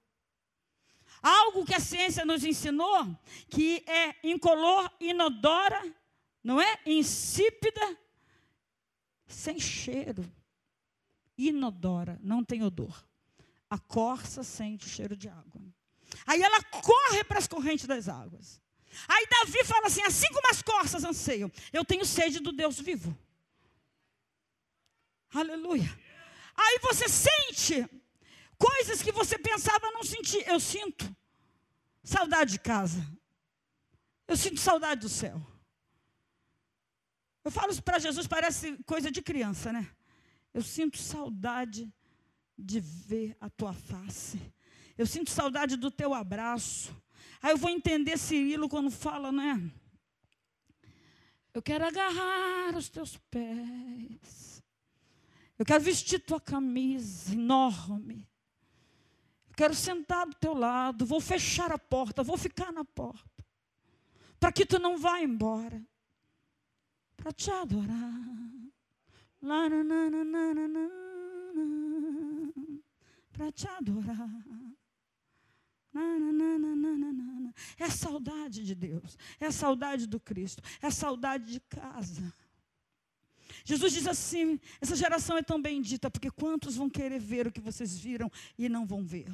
[1.20, 3.14] Algo que a ciência nos ensinou,
[3.50, 5.94] que é incolor, inodora,
[6.42, 6.78] não é?
[6.86, 7.98] Insípida,
[9.26, 10.24] sem cheiro.
[11.36, 13.09] Inodora, não tem odor
[13.70, 15.62] a corça sente o cheiro de água.
[16.26, 18.60] Aí ela corre para as correntes das águas.
[19.08, 23.16] Aí Davi fala assim: assim como as corças anseiam, eu tenho sede do Deus vivo.
[25.32, 25.88] Aleluia.
[26.56, 27.88] Aí você sente
[28.58, 30.46] coisas que você pensava não sentir.
[30.48, 31.16] Eu sinto
[32.02, 33.00] saudade de casa.
[34.26, 35.40] Eu sinto saudade do céu.
[37.44, 39.88] Eu falo isso para Jesus, parece coisa de criança, né?
[40.52, 41.90] Eu sinto saudade
[42.60, 44.40] de ver a tua face.
[44.96, 46.94] Eu sinto saudade do teu abraço.
[47.42, 49.70] Aí eu vou entender Cirilo quando fala, né?
[51.54, 54.62] Eu quero agarrar os teus pés.
[55.58, 58.28] Eu quero vestir tua camisa enorme.
[59.48, 61.06] Eu quero sentar do teu lado.
[61.06, 62.22] Vou fechar a porta.
[62.22, 63.44] Vou ficar na porta.
[64.38, 65.82] Para que tu não vá embora.
[67.16, 68.30] Para te adorar.
[69.42, 70.90] Lá, na, na, na, na, na
[73.52, 74.28] te adorar.
[77.78, 82.32] É saudade de Deus, é saudade do Cristo, é saudade de casa.
[83.64, 87.60] Jesus diz assim: essa geração é tão bendita, porque quantos vão querer ver o que
[87.60, 89.30] vocês viram e não vão ver?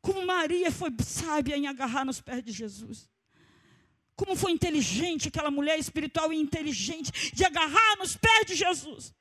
[0.00, 3.08] Como Maria foi sábia em agarrar nos pés de Jesus.
[4.14, 9.14] Como foi inteligente aquela mulher espiritual e inteligente de agarrar nos pés de Jesus.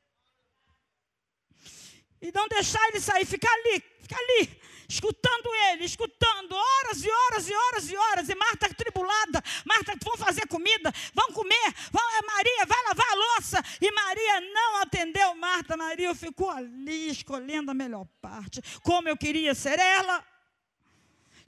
[2.21, 7.49] E não deixar ele sair, ficar ali, ficar ali, escutando ele, escutando horas e horas
[7.49, 8.29] e horas e horas.
[8.29, 13.15] E Marta tribulada, Marta, vão fazer comida, vão comer, vão, é Maria, vai lavar a
[13.15, 13.63] louça.
[13.79, 18.61] E Maria não atendeu Marta, Maria ficou ali escolhendo a melhor parte.
[18.83, 20.30] Como eu queria ser ela.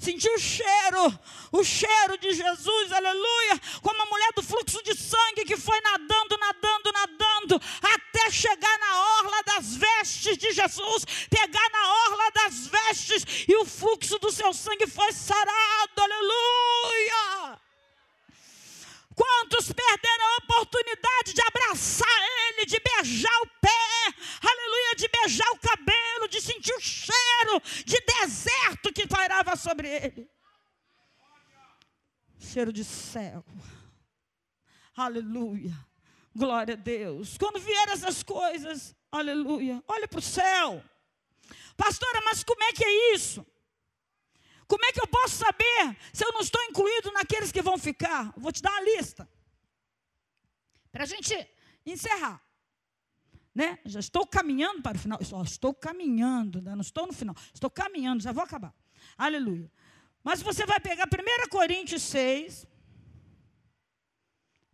[0.03, 3.57] Senti o cheiro, o cheiro de Jesus, aleluia.
[3.81, 9.01] Como a mulher do fluxo de sangue que foi nadando, nadando, nadando, até chegar na
[9.19, 14.53] orla das vestes de Jesus, pegar na orla das vestes, e o fluxo do seu
[14.53, 17.62] sangue foi sarado, aleluia.
[19.15, 22.07] Quantos perderam a oportunidade de abraçar
[22.47, 23.69] Ele, de beijar o pé,
[24.41, 30.29] aleluia, de beijar o cabelo, de sentir o cheiro de deserto que pairava sobre ele.
[32.39, 33.43] Cheiro de céu.
[34.95, 35.73] Aleluia.
[36.35, 37.37] Glória a Deus.
[37.37, 39.83] Quando vieram essas coisas, aleluia.
[39.87, 40.83] Olha para o céu.
[41.75, 43.45] Pastora, mas como é que é isso?
[44.73, 48.33] Como é que eu posso saber se eu não estou incluído naqueles que vão ficar?
[48.35, 49.29] Vou te dar uma lista.
[50.91, 51.47] Para a gente
[51.85, 52.41] encerrar.
[53.53, 53.77] Né?
[53.85, 55.23] Já estou caminhando para o final.
[55.23, 56.73] Só estou caminhando, né?
[56.73, 57.35] não estou no final.
[57.53, 58.73] Estou caminhando, já vou acabar.
[59.15, 59.71] Aleluia.
[60.23, 62.65] Mas você vai pegar 1 Coríntios 6.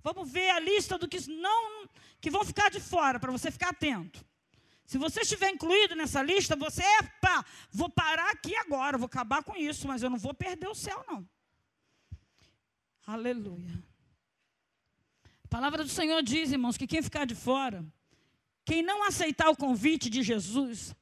[0.01, 1.89] Vamos ver a lista do que não
[2.21, 4.25] que vão ficar de fora, para você ficar atento.
[4.89, 9.55] Se você estiver incluído nessa lista, você, epa, vou parar aqui agora, vou acabar com
[9.55, 11.29] isso, mas eu não vou perder o céu, não.
[13.05, 13.83] Aleluia.
[15.43, 17.85] A palavra do Senhor diz, irmãos, que quem ficar de fora,
[18.65, 20.95] quem não aceitar o convite de Jesus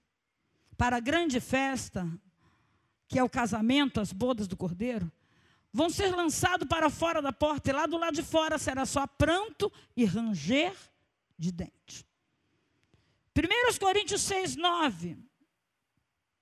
[0.75, 2.05] para a grande festa,
[3.07, 5.09] que é o casamento, as bodas do cordeiro,
[5.71, 9.07] vão ser lançados para fora da porta, e lá do lado de fora será só
[9.07, 10.75] pranto e ranger
[11.39, 12.06] de dente.
[13.37, 15.17] 1 Coríntios 6, 9.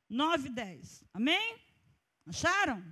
[0.10, 1.04] 9 10.
[1.14, 1.58] Amém?
[2.26, 2.84] Acharam?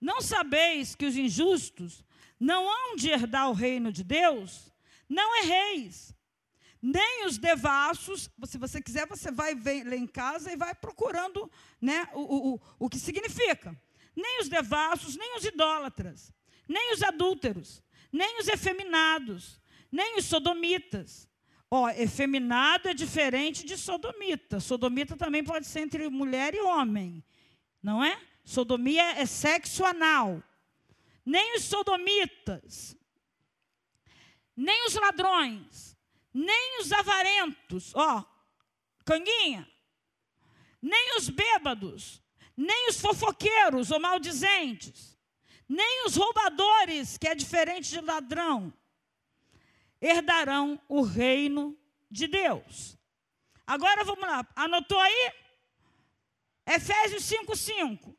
[0.00, 2.04] Não sabeis que os injustos
[2.38, 4.72] não hão de herdar o reino de Deus?
[5.08, 6.14] Não erreis.
[6.80, 11.50] Nem os devassos, se você quiser, você vai ler em casa e vai procurando
[11.80, 13.76] né, o, o, o que significa.
[14.14, 16.32] Nem os devassos, nem os idólatras,
[16.68, 21.28] nem os adúlteros, nem os efeminados, nem os sodomitas,
[21.70, 24.58] Ó, efeminado é diferente de sodomita.
[24.58, 27.22] Sodomita também pode ser entre mulher e homem,
[27.82, 28.18] não é?
[28.42, 30.42] Sodomia é sexo anal.
[31.24, 32.96] Nem os sodomitas,
[34.56, 35.94] nem os ladrões,
[36.32, 38.24] nem os avarentos, ó,
[39.04, 39.68] canguinha,
[40.80, 42.22] nem os bêbados,
[42.56, 45.18] nem os fofoqueiros ou maldizentes,
[45.68, 48.72] nem os roubadores, que é diferente de ladrão,
[50.00, 51.78] herdarão o reino
[52.10, 52.96] de Deus.
[53.66, 55.32] Agora vamos lá, anotou aí?
[56.66, 58.18] Efésios 5, 5.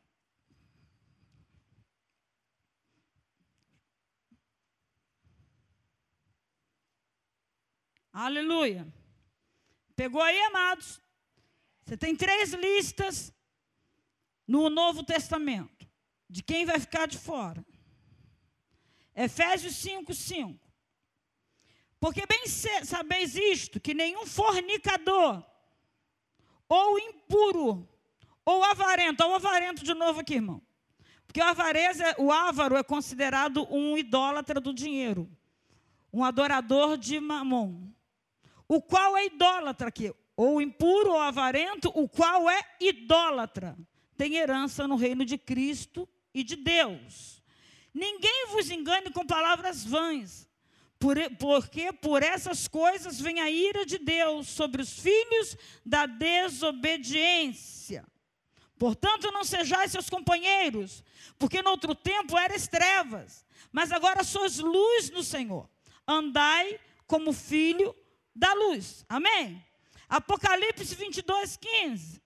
[8.12, 8.92] Aleluia.
[9.94, 11.00] Pegou aí, amados?
[11.84, 13.32] Você tem três listas
[14.46, 15.88] no Novo Testamento
[16.28, 17.64] de quem vai ficar de fora.
[19.14, 20.69] Efésios 5, 5.
[22.00, 25.44] Porque bem sabeis isto, que nenhum fornicador,
[26.66, 27.86] ou impuro,
[28.44, 30.62] ou avarento, ou avarento de novo aqui, irmão.
[31.26, 35.30] Porque o avareza, o ávaro é considerado um idólatra do dinheiro,
[36.12, 37.92] um adorador de mamon.
[38.66, 43.76] O qual é idólatra aqui, ou impuro ou avarento, o qual é idólatra,
[44.16, 47.42] tem herança no reino de Cristo e de Deus.
[47.92, 50.49] Ninguém vos engane com palavras vãs,
[51.00, 58.06] porque por essas coisas vem a ira de Deus sobre os filhos da desobediência.
[58.78, 61.02] Portanto, não sejais seus companheiros,
[61.38, 65.66] porque no outro tempo eras trevas, mas agora sois luz no Senhor.
[66.06, 67.96] Andai como filho
[68.34, 69.06] da luz.
[69.08, 69.64] Amém?
[70.08, 72.20] Apocalipse 22, 15.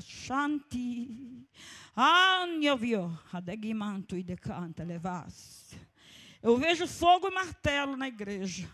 [0.00, 1.48] Shanti.
[1.96, 5.87] Anjavio, adegimanto e decanta levas.
[6.42, 8.68] Eu vejo fogo e martelo na igreja.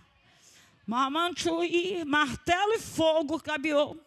[0.86, 3.98] Mamantui, martelo e fogo, cabiou,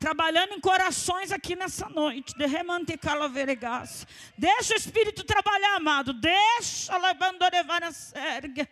[0.00, 2.36] trabalhando em corações aqui nessa noite.
[2.36, 4.04] Derremante calaveregas.
[4.36, 6.12] Deixa o Espírito trabalhar, amado.
[6.12, 8.68] Deixa levando a sérgia.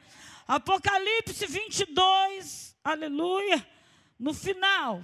[0.49, 3.65] Apocalipse 22, aleluia.
[4.19, 5.03] No final,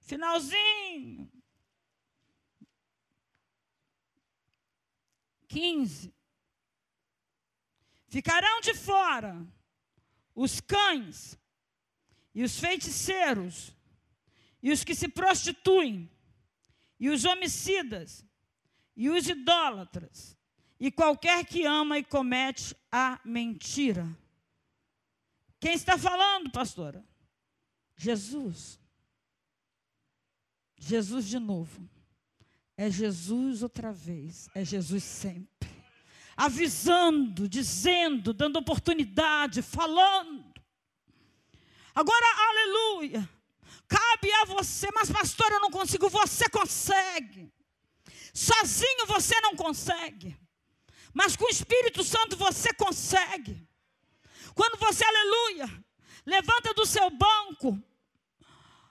[0.00, 1.30] finalzinho.
[5.48, 6.15] 15.
[8.16, 9.46] Ficarão de fora
[10.34, 11.38] os cães
[12.34, 13.76] e os feiticeiros
[14.62, 16.10] e os que se prostituem
[16.98, 18.24] e os homicidas
[18.96, 20.34] e os idólatras
[20.80, 24.08] e qualquer que ama e comete a mentira.
[25.60, 27.04] Quem está falando, pastora?
[27.98, 28.80] Jesus.
[30.78, 31.86] Jesus de novo.
[32.78, 34.48] É Jesus outra vez.
[34.54, 35.75] É Jesus sempre
[36.36, 40.52] avisando, dizendo, dando oportunidade, falando.
[41.94, 43.28] Agora, aleluia.
[43.88, 47.52] Cabe a você, mas pastor, eu não consigo, você consegue.
[48.34, 50.38] Sozinho você não consegue.
[51.14, 53.66] Mas com o Espírito Santo você consegue.
[54.54, 55.84] Quando você, aleluia,
[56.26, 57.82] levanta do seu banco,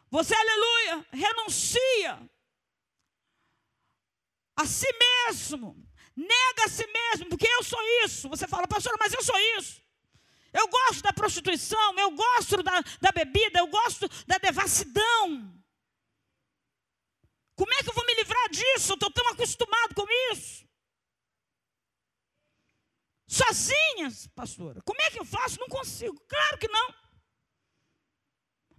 [0.09, 2.29] Você, aleluia, renuncia
[4.55, 5.84] a si mesmo,
[6.15, 8.29] nega a si mesmo, porque eu sou isso.
[8.29, 9.81] Você fala, pastor, mas eu sou isso.
[10.53, 15.53] Eu gosto da prostituição, eu gosto da, da bebida, eu gosto da devassidão.
[17.55, 18.91] Como é que eu vou me livrar disso?
[18.91, 20.65] Eu estou tão acostumado com isso.
[23.27, 24.81] Sozinhas, pastora.
[24.81, 25.59] Como é que eu faço?
[25.59, 26.17] Não consigo.
[26.27, 26.93] Claro que não.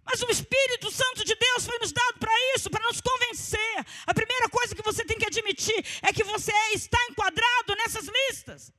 [0.09, 3.77] Mas o Espírito Santo de Deus foi nos dado para isso, para nos convencer.
[4.07, 8.73] A primeira coisa que você tem que admitir é que você está enquadrado nessas listas.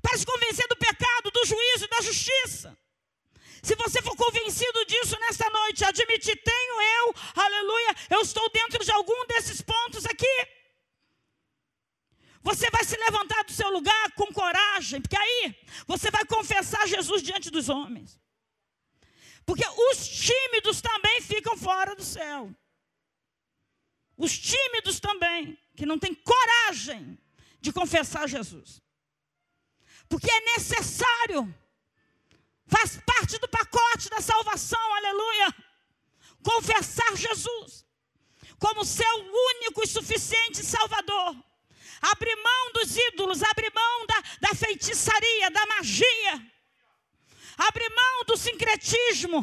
[0.00, 2.78] Para se convencer do pecado, do juízo e da justiça.
[3.62, 8.92] Se você for convencido disso nesta noite, admitir, tenho eu, aleluia, eu estou dentro de
[8.92, 10.36] algum desses pontos aqui.
[12.42, 17.22] Você vai se levantar do seu lugar com coragem, porque aí você vai confessar Jesus
[17.22, 18.21] diante dos homens.
[19.44, 22.54] Porque os tímidos também ficam fora do céu.
[24.16, 27.18] Os tímidos também, que não têm coragem
[27.60, 28.80] de confessar Jesus.
[30.08, 31.52] Porque é necessário,
[32.66, 35.54] faz parte do pacote da salvação, aleluia.
[36.42, 37.84] Confessar Jesus
[38.58, 39.14] como seu
[39.54, 41.36] único e suficiente Salvador.
[42.00, 46.51] Abrir mão dos ídolos, abrir mão da, da feitiçaria, da magia
[47.68, 49.40] abre mão do sincretismo,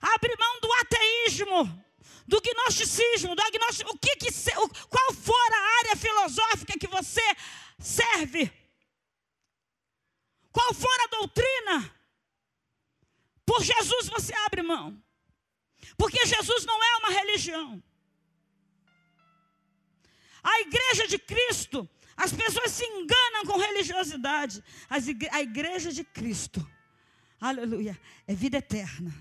[0.00, 1.84] abre mão do ateísmo,
[2.26, 4.28] do gnosticismo, do agnóstico, o que, que
[4.88, 7.22] qual for a área filosófica que você
[7.78, 8.50] serve,
[10.50, 12.02] qual for a doutrina,
[13.44, 15.02] por Jesus você abre mão.
[15.96, 17.82] Porque Jesus não é uma religião.
[20.42, 24.62] A igreja de Cristo, as pessoas se enganam com religiosidade.
[24.88, 26.66] a igreja de Cristo
[27.42, 29.12] aleluia, é vida eterna.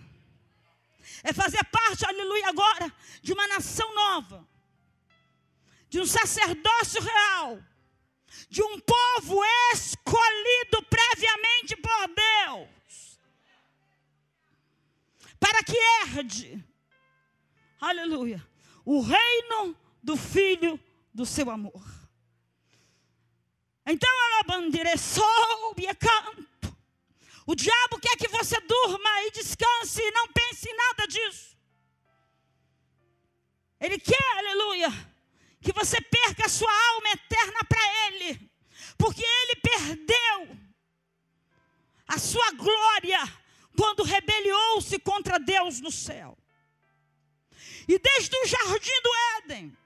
[1.24, 4.48] É fazer parte, aleluia, agora de uma nação nova,
[5.90, 7.60] de um sacerdócio real,
[8.50, 9.44] de um povo
[9.74, 13.20] escolhido previamente por Deus,
[15.40, 16.64] para que herde,
[17.80, 18.46] aleluia,
[18.86, 20.80] o reino do Filho
[21.14, 21.84] do seu amor.
[23.86, 26.51] Então ela bandeira soube e canta.
[27.52, 31.58] O diabo quer que você durma e descanse e não pense em nada disso.
[33.78, 34.90] Ele quer, aleluia,
[35.60, 38.50] que você perca a sua alma eterna para Ele,
[38.98, 40.58] porque Ele perdeu
[42.08, 43.20] a sua glória
[43.76, 46.38] quando rebeliou-se contra Deus no céu.
[47.86, 49.78] E desde o jardim do Éden,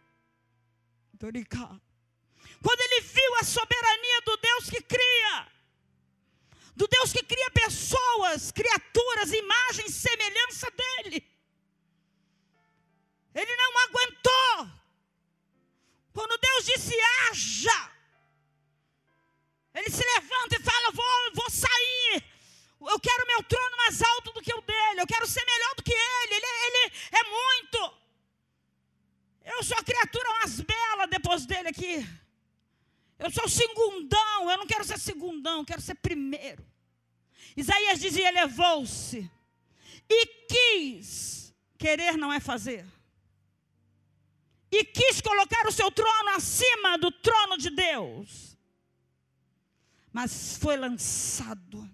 [2.61, 5.54] quando ele viu a soberania do Deus que cria,
[6.75, 11.25] do Deus que cria pessoas, criaturas, imagem e semelhança dele.
[13.33, 14.69] Ele não aguentou.
[16.13, 17.91] Quando Deus disse haja,
[19.73, 22.23] ele se levanta e fala: vou, vou sair.
[22.81, 25.01] Eu quero meu trono mais alto do que o dele.
[25.01, 26.35] Eu quero ser melhor do que ele.
[26.35, 27.97] Ele, ele é muito.
[29.43, 32.24] Eu sou a criatura mais bela depois dele aqui.
[33.17, 36.65] Eu sou segundão, eu não quero ser segundão, eu quero ser primeiro.
[37.55, 39.29] Isaías dizia: elevou-se
[40.09, 42.85] e quis, querer não é fazer,
[44.71, 48.57] e quis colocar o seu trono acima do trono de Deus,
[50.11, 51.89] mas foi lançado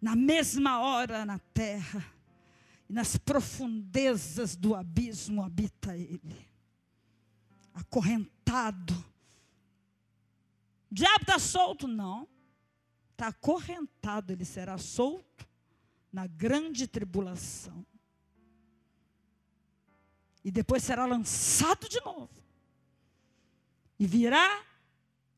[0.00, 2.04] na mesma hora na terra,
[2.90, 6.46] e nas profundezas do abismo habita ele,
[7.72, 9.13] acorrentado
[10.94, 11.88] o diabo está solto?
[11.88, 12.28] Não.
[13.10, 15.44] Está acorrentado, ele será solto
[16.12, 17.84] na grande tribulação.
[20.44, 22.30] E depois será lançado de novo.
[23.98, 24.64] E virá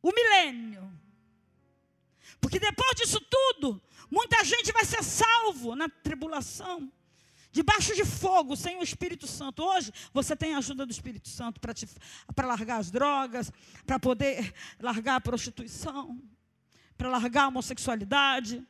[0.02, 0.92] o milênio.
[2.38, 3.80] Porque depois disso tudo,
[4.11, 6.92] muita gente vai ser salvo na tribulação
[7.57, 9.64] debaixo de fogo, sem o Espírito Santo.
[9.64, 13.50] Hoje você tem a ajuda do Espírito Santo para largar as drogas,
[13.86, 16.20] para poder largar a prostituição,
[16.98, 18.62] para largar a homossexualidade,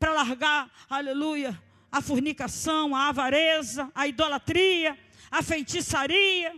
[0.00, 1.62] para largar, aleluia,
[1.92, 4.98] a fornicação, a avareza, a idolatria,
[5.30, 6.52] a feitiçaria.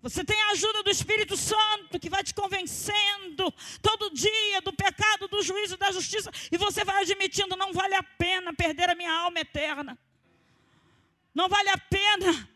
[0.00, 3.52] Você tem a ajuda do Espírito Santo que vai te convencendo
[3.82, 8.02] todo dia do pecado, do juízo, da justiça, e você vai admitindo: não vale a
[8.02, 9.98] pena perder a minha alma eterna.
[11.34, 12.48] Não vale a pena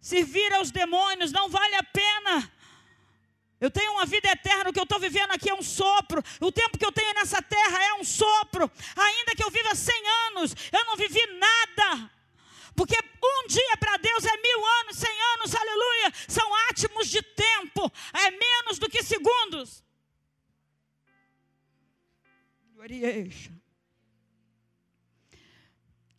[0.00, 2.52] servir aos demônios, não vale a pena.
[3.60, 6.20] Eu tenho uma vida eterna, o que eu estou vivendo aqui é um sopro.
[6.40, 8.68] O tempo que eu tenho nessa terra é um sopro.
[8.96, 12.10] Ainda que eu viva 100 anos, eu não vivi nada.
[12.74, 16.12] Porque um dia para Deus é mil anos, cem anos, aleluia.
[16.26, 19.84] São átimos de tempo, é menos do que segundos.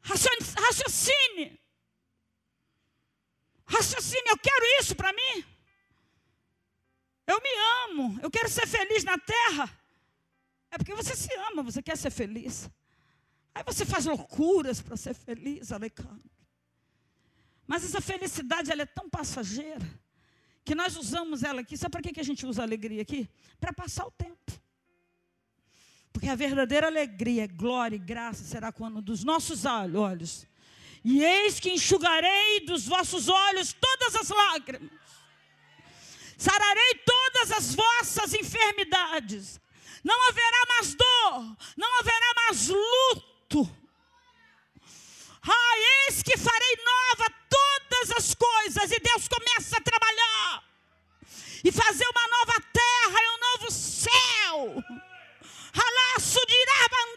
[0.02, 1.63] Raciocine.
[3.74, 5.44] Raciocine, eu quero isso para mim.
[7.26, 7.50] Eu me
[7.86, 9.70] amo, eu quero ser feliz na terra.
[10.70, 12.70] É porque você se ama, você quer ser feliz.
[13.56, 16.30] Aí você faz loucuras para ser feliz, Alejandro.
[17.66, 19.88] Mas essa felicidade ela é tão passageira
[20.66, 21.78] que nós usamos ela aqui.
[21.78, 23.30] Sabe para que a gente usa alegria aqui?
[23.60, 24.52] Para passar o tempo.
[26.12, 30.46] Porque a verdadeira alegria, glória e graça será quando dos nossos olhos.
[31.04, 34.90] E eis que enxugarei dos vossos olhos todas as lágrimas.
[36.38, 39.60] Sararei todas as vossas enfermidades.
[40.04, 43.84] Não haverá mais dor, não haverá mais luto.
[45.46, 45.78] Ah,
[46.08, 48.92] eis que farei nova todas as coisas.
[48.92, 50.64] E Deus começa a trabalhar
[51.64, 54.84] e fazer uma nova terra e um novo céu.
[55.74, 57.13] Alaço de Irabandura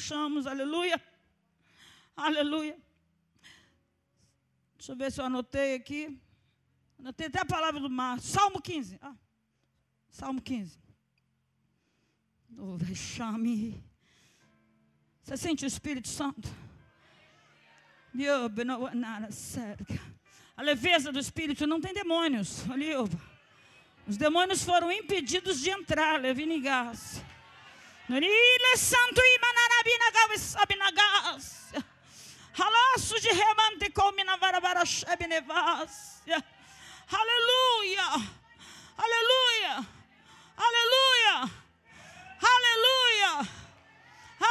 [0.00, 0.98] fechamos, aleluia.
[2.16, 2.76] Aleluia.
[4.76, 6.18] Deixa eu ver se eu anotei aqui.
[6.98, 8.18] Anotei até a palavra do mar.
[8.18, 8.98] Salmo 15.
[9.02, 9.14] Ah,
[10.10, 10.78] Salmo 15.
[12.56, 13.84] Oh, vexame.
[15.22, 16.48] Você sente o Espírito Santo?
[20.56, 22.64] A leveza do Espírito não tem demônios.
[24.08, 26.18] Os demônios foram impedidos de entrar.
[26.20, 27.22] Levinigas.
[28.10, 31.70] Nurila santo imanarabina gavis abinagas.
[32.58, 36.18] Halaço de remante comina varabara shebinevas.
[37.06, 38.06] Aleluia.
[38.98, 39.74] Aleluia.
[40.58, 41.34] Aleluia.
[42.50, 43.30] Aleluia.
[43.30, 43.32] Aleluia.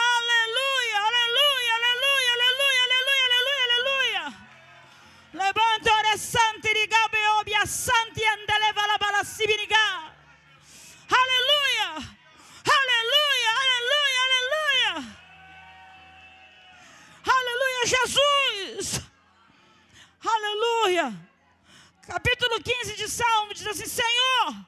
[0.07, 0.99] Aleluia.
[1.09, 1.73] Aleluia.
[1.75, 2.33] Aleluia.
[2.35, 2.83] Aleluia.
[2.87, 3.65] Aleluia.
[3.67, 4.25] Aleluia.
[5.33, 9.85] Levanta ore santi rigabe obia santi andeleva la bala sibiniga.
[11.11, 12.19] Aleluia.
[12.79, 14.95] Aleluia, aleluia, aleluia.
[17.85, 19.01] Jesus.
[20.23, 21.13] Aleluia.
[22.01, 24.67] Capítulo 15 de Salmo diz assim: Senhor,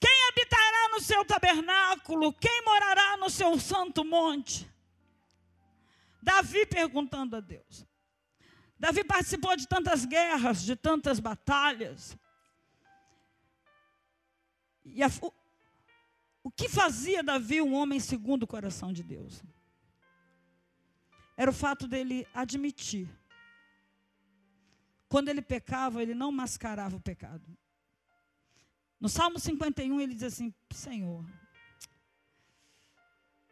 [0.00, 2.32] quem habitará no seu tabernáculo?
[2.32, 4.70] Quem morará no seu santo monte?
[6.22, 7.86] Davi perguntando a Deus.
[8.78, 12.16] Davi participou de tantas guerras, de tantas batalhas.
[14.84, 15.08] E a,
[16.42, 19.42] o que fazia Davi um homem segundo o coração de Deus?
[21.38, 23.08] Era o fato dele admitir.
[25.08, 27.56] Quando ele pecava, ele não mascarava o pecado.
[29.00, 31.24] No Salmo 51, ele diz assim: Senhor,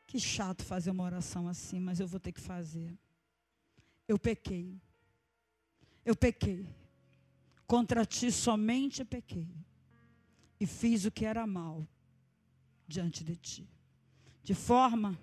[0.05, 2.99] que chato fazer uma oração assim, mas eu vou ter que fazer.
[4.09, 4.76] Eu pequei.
[6.05, 6.66] Eu pequei.
[7.68, 9.49] Contra ti somente pequei.
[10.59, 11.87] E fiz o que era mal
[12.89, 13.68] diante de ti.
[14.43, 15.16] De forma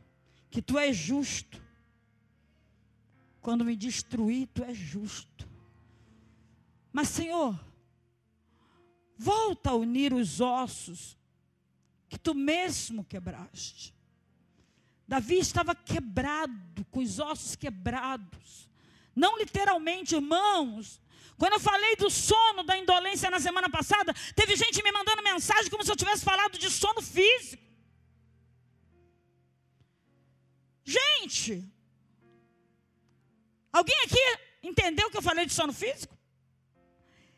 [0.49, 1.61] que tu és justo.
[3.43, 5.45] Quando me destruir, tu és justo.
[6.93, 7.59] Mas, Senhor,
[9.17, 11.17] volta a unir os ossos
[12.07, 13.93] que tu mesmo quebraste.
[15.05, 18.69] Davi estava quebrado, com os ossos quebrados.
[19.13, 21.01] Não literalmente, irmãos,
[21.37, 25.69] quando eu falei do sono, da indolência na semana passada, teve gente me mandando mensagem
[25.69, 27.61] como se eu tivesse falado de sono físico.
[30.85, 31.72] Gente,
[33.73, 36.17] alguém aqui entendeu que eu falei de sono físico?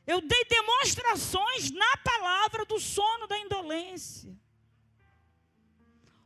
[0.06, 4.38] Eu dei demonstrações na palavra do sono da indolência.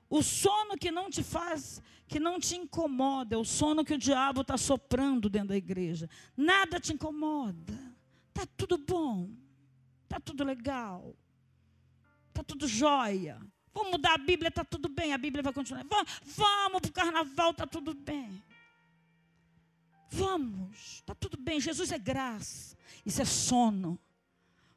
[0.09, 3.97] O sono que não te faz, que não te incomoda, é o sono que o
[3.97, 6.09] diabo está soprando dentro da igreja.
[6.35, 7.73] Nada te incomoda.
[8.29, 9.29] Está tudo bom.
[10.03, 11.15] Está tudo legal.
[12.29, 13.39] Está tudo jóia.
[13.71, 15.13] Vamos mudar a Bíblia, está tudo bem.
[15.13, 15.85] A Bíblia vai continuar.
[15.85, 18.43] Vamos, vamos para o carnaval, está tudo bem.
[20.09, 21.59] Vamos, está tudo bem.
[21.59, 22.75] Jesus é graça.
[23.05, 23.97] Isso é sono.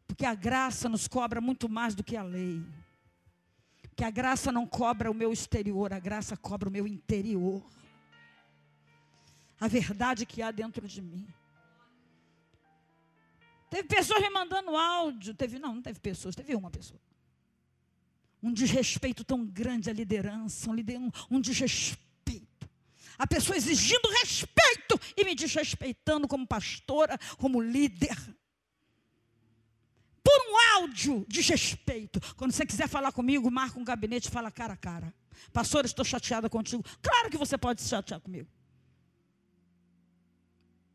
[0.06, 2.62] Porque a graça nos cobra muito mais do que a lei
[3.94, 7.62] que a graça não cobra o meu exterior, a graça cobra o meu interior.
[9.60, 11.26] A verdade que há dentro de mim.
[13.70, 15.34] Teve pessoas me mandando áudio.
[15.34, 17.00] Teve, não, não teve pessoas, teve uma pessoa.
[18.42, 22.68] Um desrespeito tão grande à liderança, um, um, um desrespeito.
[23.16, 24.61] A pessoa exigindo respeito
[25.16, 28.16] e me desrespeitando como pastora, como líder
[30.22, 32.20] por um áudio de respeito.
[32.36, 35.14] Quando você quiser falar comigo, marca um gabinete e fala cara a cara.
[35.52, 36.84] Pastor, estou chateada contigo.
[37.02, 38.48] Claro que você pode se chatear comigo.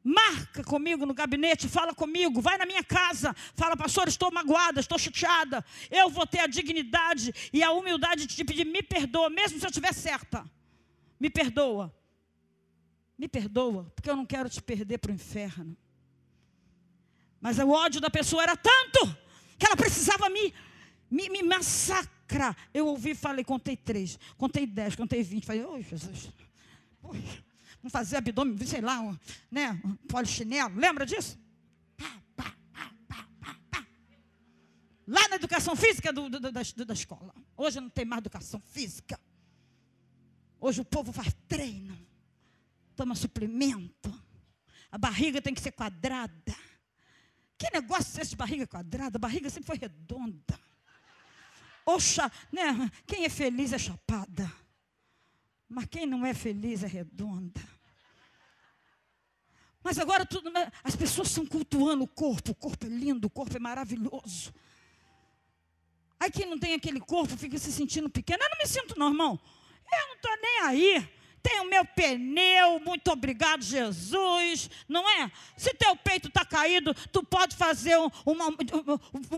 [0.04, 4.98] Marca comigo no gabinete, fala comigo, vai na minha casa, fala, pastor, estou magoada, estou
[4.98, 5.66] chateada.
[5.92, 9.66] Eu vou ter a dignidade e a humildade de te pedir, me perdoa, mesmo se
[9.66, 10.50] eu estiver certa.
[11.20, 11.94] Me perdoa.
[13.18, 15.76] Me perdoa, porque eu não quero te perder para o inferno.
[17.42, 19.18] Mas o ódio da pessoa era tanto
[19.58, 20.54] que ela precisava me,
[21.10, 22.56] me, me massacrar.
[22.74, 25.46] Eu ouvi, falei, contei três, contei dez, contei vinte.
[25.46, 26.32] Falei, oi, Jesus.
[27.02, 27.24] Oi,
[27.80, 29.18] vamos fazer abdômen, sei lá, um,
[29.50, 30.76] né, um polichinelo.
[30.76, 31.40] Lembra disso?
[31.96, 32.54] Pá, pá,
[33.08, 33.88] pá,
[35.08, 37.34] lá na educação física do, do, da, da escola.
[37.56, 39.20] Hoje não tem mais educação física.
[40.60, 41.98] Hoje o povo faz treino,
[42.98, 44.12] toma suplemento.
[44.92, 46.56] A barriga tem que ser quadrada.
[47.58, 49.18] Que negócio é esse de barriga quadrada?
[49.18, 50.60] A barriga sempre foi redonda.
[51.86, 52.92] Oxa, né?
[53.06, 54.52] Quem é feliz é chapada.
[55.70, 57.62] Mas quem não é feliz é redonda.
[59.84, 62.52] Mas agora tudo, né, as pessoas estão cultuando o corpo.
[62.52, 64.54] O corpo é lindo, o corpo é maravilhoso.
[66.20, 68.44] Aí quem não tem aquele corpo fica se sentindo pequeno.
[68.44, 69.40] Eu não me sinto não, irmão.
[69.92, 75.32] Eu não estou nem aí tenho meu pneu, muito obrigado, Jesus, não é?
[75.56, 78.48] Se teu peito está caído, tu pode fazer uma,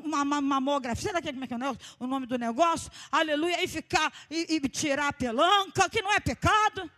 [0.04, 1.58] uma, uma mamografia, sei como é que é
[2.00, 6.20] o nome do negócio, aleluia, e ficar, e, e tirar a pelanca, que não é
[6.20, 6.89] pecado,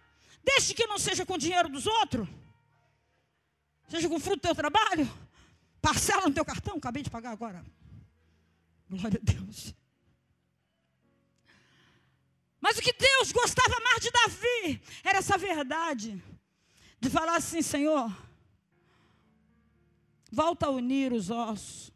[0.44, 2.28] deixe que não seja com o dinheiro dos outros,
[3.88, 5.12] seja com o fruto do teu trabalho,
[5.82, 7.64] parcela no teu cartão, acabei de pagar agora,
[8.90, 9.74] glória a Deus.
[12.62, 16.24] Mas o que Deus gostava mais de Davi era essa verdade.
[17.00, 18.16] De falar assim, Senhor,
[20.32, 21.92] volta a unir os ossos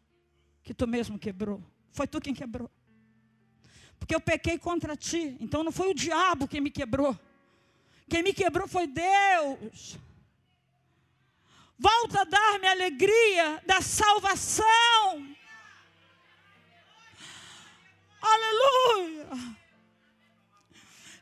[0.64, 1.62] que tu mesmo quebrou.
[1.92, 2.68] Foi tu quem quebrou.
[3.96, 5.36] Porque eu pequei contra ti.
[5.40, 7.16] Então não foi o diabo quem me quebrou.
[8.08, 9.96] Quem me quebrou foi Deus.
[11.78, 14.66] Volta a dar-me a alegria da salvação.
[18.20, 19.65] Aleluia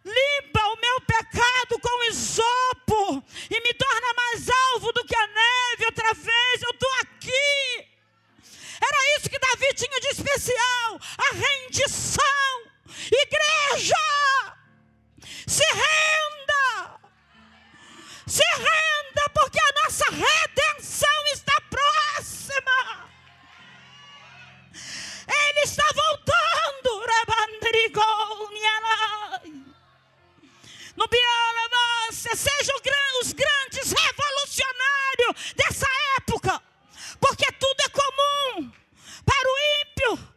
[0.04, 5.86] limpa o meu pecado com isopo e me torna mais alvo do que a neve.
[5.86, 7.88] Outra vez eu estou aqui.
[8.82, 12.22] Era isso que Davi tinha de especial: a rendição.
[13.10, 13.96] Igreja,
[15.46, 17.00] se renda,
[18.26, 23.08] se renda, porque a nossa redenção está próxima.
[25.26, 28.44] Ele está voltando, Rabandrigo,
[30.96, 32.76] no Bielabância, sejam
[33.22, 35.86] os grandes revolucionários dessa
[36.18, 36.62] época,
[37.20, 38.72] porque tudo é comum
[39.24, 40.33] para o ímpio,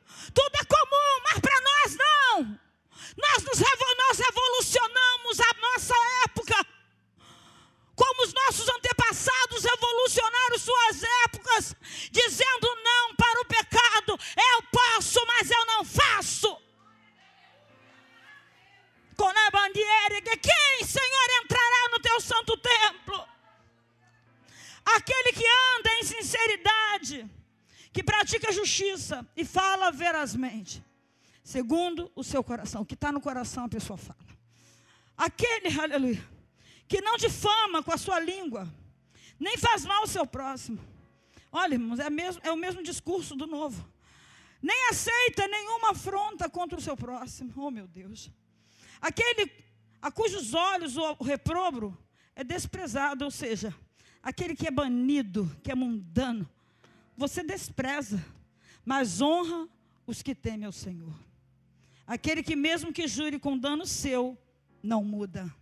[29.36, 30.84] e fala verazmente,
[31.44, 32.82] segundo o seu coração.
[32.82, 34.20] O que está no coração a pessoa fala.
[35.16, 36.24] Aquele, aleluia,
[36.88, 38.68] que não difama com a sua língua,
[39.40, 40.80] nem faz mal ao seu próximo.
[41.52, 43.88] Olha, irmãos, é, mesmo, é o mesmo discurso do novo.
[44.62, 47.54] Nem aceita nenhuma afronta contra o seu próximo.
[47.56, 48.32] Oh, meu Deus.
[49.00, 49.52] Aquele
[50.02, 51.98] a cujos olhos o reprobro
[52.36, 53.74] é desprezado, ou seja,
[54.22, 56.48] aquele que é banido, que é mundano,
[57.16, 58.24] você despreza,
[58.88, 59.68] mas honra
[60.06, 61.14] os que temem ao Senhor.
[62.08, 64.38] Aquele que, mesmo que jure com dano seu,
[64.82, 65.54] não muda.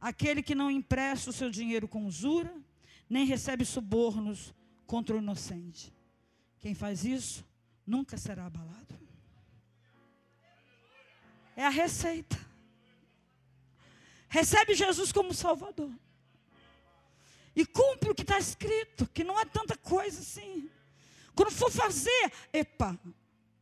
[0.00, 2.56] Aquele que não empresta o seu dinheiro com usura,
[3.06, 4.54] nem recebe subornos
[4.86, 5.92] contra o inocente.
[6.58, 7.44] Quem faz isso
[7.86, 8.98] nunca será abalado.
[11.54, 12.40] É a receita.
[14.26, 15.92] Recebe Jesus como Salvador.
[17.54, 20.70] E cumpre o que está escrito, que não é tanta coisa assim.
[21.40, 23.00] Quando for fazer, epa,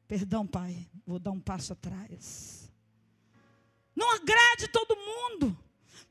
[0.09, 2.69] perdão, pai, vou dar um passo atrás.
[3.95, 5.57] Não agrade todo mundo.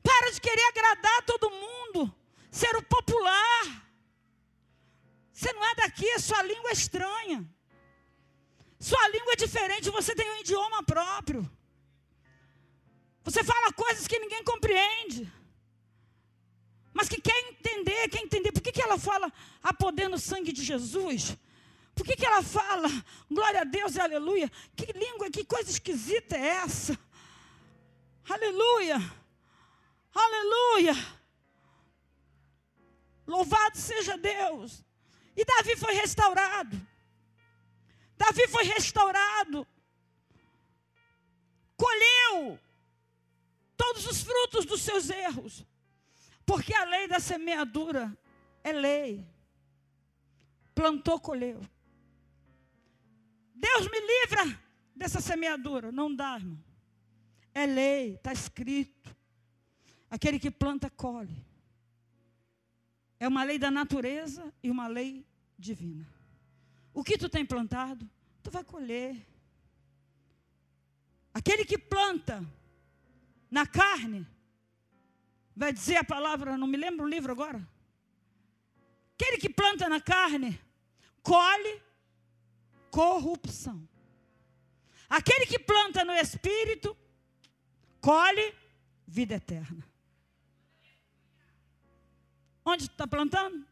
[0.02, 2.14] Para de querer agradar todo mundo.
[2.50, 3.86] Ser o popular.
[5.30, 7.46] Você não é daqui, a sua língua é estranha.
[8.80, 11.46] Sua língua é diferente, você tem um idioma próprio.
[13.24, 15.30] Você fala coisas que ninguém compreende.
[16.94, 18.52] Mas que quer entender, quer entender.
[18.52, 19.30] Por que, que ela fala
[19.62, 21.36] a poder no sangue de Jesus?
[21.98, 22.88] Por que, que ela fala
[23.28, 24.48] glória a Deus e aleluia?
[24.76, 26.96] Que língua, que coisa esquisita é essa?
[28.28, 28.98] Aleluia!
[30.14, 30.94] Aleluia!
[33.26, 34.84] Louvado seja Deus!
[35.36, 36.80] E Davi foi restaurado.
[38.16, 39.66] Davi foi restaurado.
[41.76, 42.60] Colheu
[43.76, 45.66] todos os frutos dos seus erros.
[46.46, 48.16] Porque a lei da semeadura
[48.62, 49.26] é lei.
[50.76, 51.60] Plantou, colheu.
[53.58, 54.60] Deus me livra
[54.94, 55.90] dessa semeadura.
[55.90, 56.62] Não dá, irmão.
[57.52, 59.16] É lei, está escrito.
[60.08, 61.44] Aquele que planta, colhe.
[63.18, 65.26] É uma lei da natureza e uma lei
[65.58, 66.06] divina.
[66.94, 68.08] O que tu tem plantado,
[68.42, 69.26] tu vai colher.
[71.34, 72.44] Aquele que planta
[73.50, 74.26] na carne,
[75.54, 77.66] vai dizer a palavra, não me lembro o livro agora.
[79.14, 80.60] Aquele que planta na carne,
[81.22, 81.82] colhe
[82.90, 83.88] corrupção.
[85.08, 86.96] Aquele que planta no espírito,
[88.00, 88.54] colhe
[89.06, 89.84] vida eterna.
[92.64, 93.66] Onde está plantando?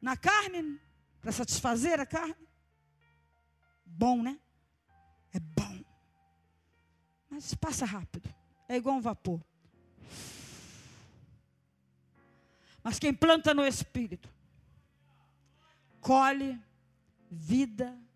[0.00, 0.80] Na carne?
[1.20, 2.48] Para satisfazer a carne?
[3.84, 4.38] Bom, né?
[5.32, 5.84] É bom.
[7.28, 8.32] Mas passa rápido.
[8.68, 9.40] É igual um vapor.
[12.82, 14.28] Mas quem planta no Espírito,
[16.00, 16.60] colhe
[17.30, 18.13] vida eterna.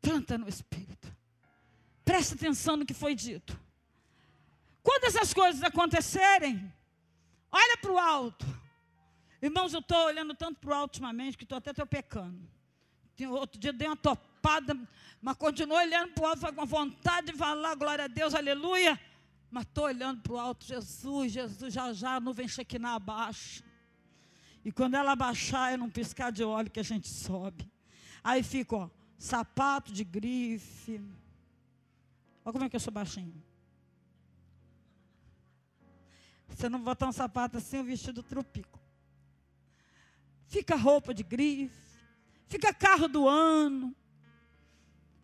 [0.00, 1.14] Planta no Espírito.
[2.04, 3.58] Presta atenção no que foi dito.
[4.82, 6.72] Quando essas coisas acontecerem,
[7.52, 8.46] olha para o alto.
[9.42, 12.40] Irmãos, eu estou olhando tanto para o alto ultimamente que estou até tô pecando.
[13.30, 14.76] Outro dia dei uma topada,
[15.20, 18.98] mas continuo olhando para o alto com vontade de falar, glória a Deus, aleluia.
[19.50, 23.62] Mas estou olhando para o alto, Jesus, Jesus, já já a nuvem Shekinah abaixo.
[24.64, 27.70] E quando ela baixar, é num piscar de óleo que a gente sobe.
[28.22, 31.00] Aí fica, ó, sapato de grife.
[32.44, 33.42] Olha como é que eu sou baixinho.
[36.48, 38.78] Você não botar um sapato assim, o vestido trupico.
[40.46, 41.74] Fica roupa de grife.
[42.48, 43.94] Fica carro do ano.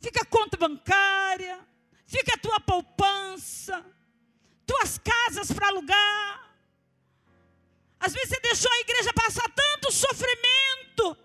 [0.01, 1.61] Fica conta bancária.
[2.07, 3.85] Fica a tua poupança.
[4.65, 6.46] Tuas casas para alugar.
[8.07, 11.17] Às vezes você deixou a igreja passar tanto sofrimento,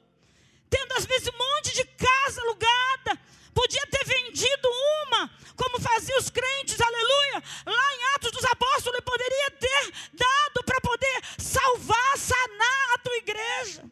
[0.67, 3.21] tendo às vezes um monte de casa alugada.
[3.53, 4.67] Podia ter vendido
[5.05, 7.43] uma, como faziam os crentes, aleluia.
[7.67, 13.17] Lá em Atos dos Apóstolos, ele poderia ter dado para poder salvar, sanar a tua
[13.17, 13.83] igreja.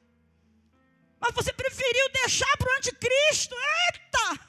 [1.19, 3.55] Mas você preferiu deixar para o anticristo.
[3.55, 4.48] Eita!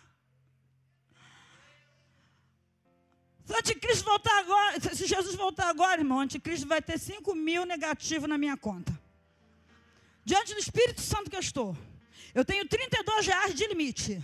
[3.51, 7.35] Se o anticristo voltar agora, se Jesus voltar agora, irmão, o anticristo vai ter 5
[7.35, 8.97] mil negativo na minha conta.
[10.25, 11.77] Diante do Espírito Santo que eu estou.
[12.33, 14.23] Eu tenho 32 reais de limite.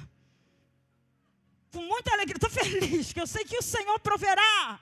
[1.72, 4.78] Com muita alegria, estou feliz, que eu sei que o Senhor proverá.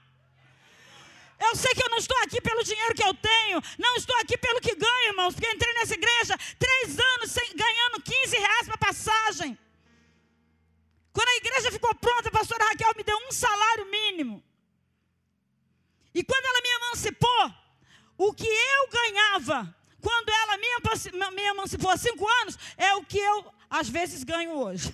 [1.40, 4.36] Eu sei que eu não estou aqui pelo dinheiro que eu tenho, não estou aqui
[4.36, 8.76] pelo que ganho, irmãos, porque entrei nessa igreja três anos sem, ganhando 15 reais para
[8.76, 9.58] passagem.
[11.14, 14.42] Quando a igreja ficou pronta, a pastora Raquel me deu um salário mínimo.
[16.12, 17.54] E quando ela me emancipou,
[18.18, 20.58] o que eu ganhava, quando ela
[21.30, 24.92] me emancipou há cinco anos, é o que eu, às vezes, ganho hoje.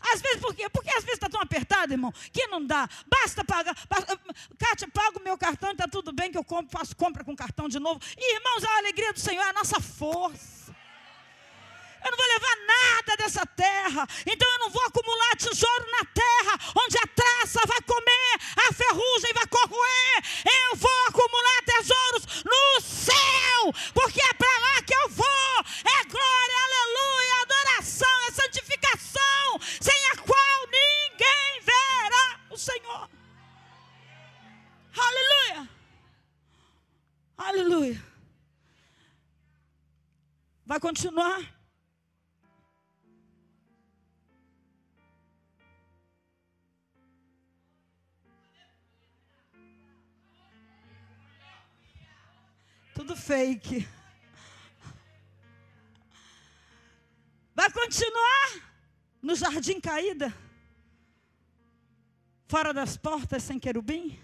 [0.00, 0.68] Às vezes, por quê?
[0.70, 2.88] Porque às vezes está tão apertado, irmão, que não dá.
[3.06, 3.76] Basta pagar.
[3.88, 4.18] Basta,
[4.58, 7.68] Kátia, paga o meu cartão está tudo bem que eu compro, faço compra com cartão
[7.68, 8.00] de novo.
[8.16, 10.61] E, irmãos, a alegria do Senhor é a nossa força.
[12.04, 14.06] Eu não vou levar nada dessa terra.
[14.26, 18.32] Então eu não vou acumular tesouro na terra, onde a traça vai comer,
[18.68, 20.16] a ferrugem vai corroer.
[20.44, 25.56] Eu vou acumular tesouros no céu, porque é para lá que eu vou.
[25.84, 33.08] É glória, aleluia, adoração, é santificação, sem a qual ninguém verá o Senhor.
[34.96, 35.68] Aleluia.
[37.38, 38.04] Aleluia.
[40.66, 41.61] Vai continuar?
[53.02, 53.88] Tudo fake.
[57.52, 58.62] Vai continuar
[59.20, 60.32] no jardim caída?
[62.46, 64.16] Fora das portas sem querubim?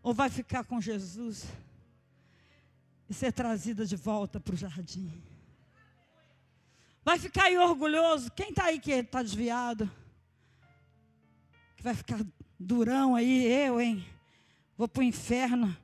[0.00, 1.44] Ou vai ficar com Jesus?
[3.08, 5.20] e ser trazida de volta para o jardim.
[7.04, 8.30] Vai ficar aí orgulhoso.
[8.30, 9.90] Quem está aí que está desviado?
[11.76, 12.24] Que vai ficar
[12.56, 14.06] durão aí, eu, hein?
[14.78, 15.76] Vou para o inferno.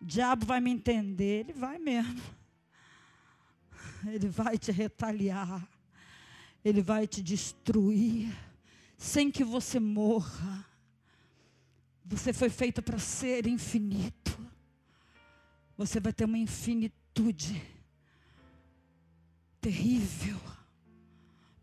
[0.00, 1.40] O diabo vai me entender.
[1.40, 2.22] Ele vai mesmo.
[4.06, 5.66] Ele vai te retaliar.
[6.64, 8.32] Ele vai te destruir.
[8.96, 10.64] Sem que você morra.
[12.04, 14.38] Você foi feito para ser infinito.
[15.76, 17.62] Você vai ter uma infinitude
[19.60, 20.40] terrível,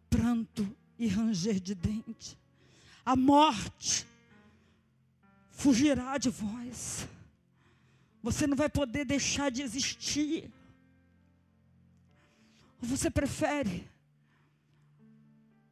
[0.09, 2.37] pranto e ranger de dente.
[3.05, 4.07] A morte
[5.51, 7.07] fugirá de vós.
[8.25, 10.51] Você não vai poder deixar de existir.
[12.81, 13.87] Ou você prefere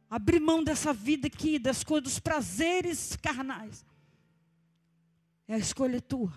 [0.08, 3.84] abrir mão dessa vida aqui, das coisas, dos prazeres carnais?
[5.48, 6.32] É a escolha tua.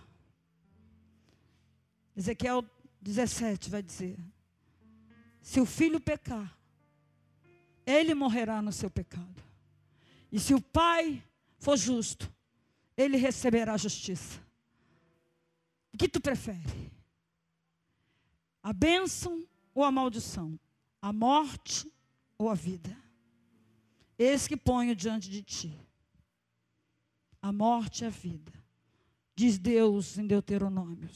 [2.15, 2.65] Ezequiel
[2.99, 4.17] 17 vai dizer:
[5.39, 6.57] se o filho pecar,
[7.85, 9.43] ele morrerá no seu pecado.
[10.31, 11.23] E se o pai
[11.59, 12.27] for justo,
[12.97, 14.46] ele receberá justiça.
[15.97, 16.91] O que tu prefere?
[18.61, 19.43] A bênção
[19.73, 20.59] ou a maldição?
[21.01, 21.91] A morte
[22.37, 22.95] ou a vida?
[24.15, 25.75] Eis que ponho diante de ti.
[27.41, 28.53] A morte e a vida.
[29.35, 31.09] Diz Deus em Deuteronômio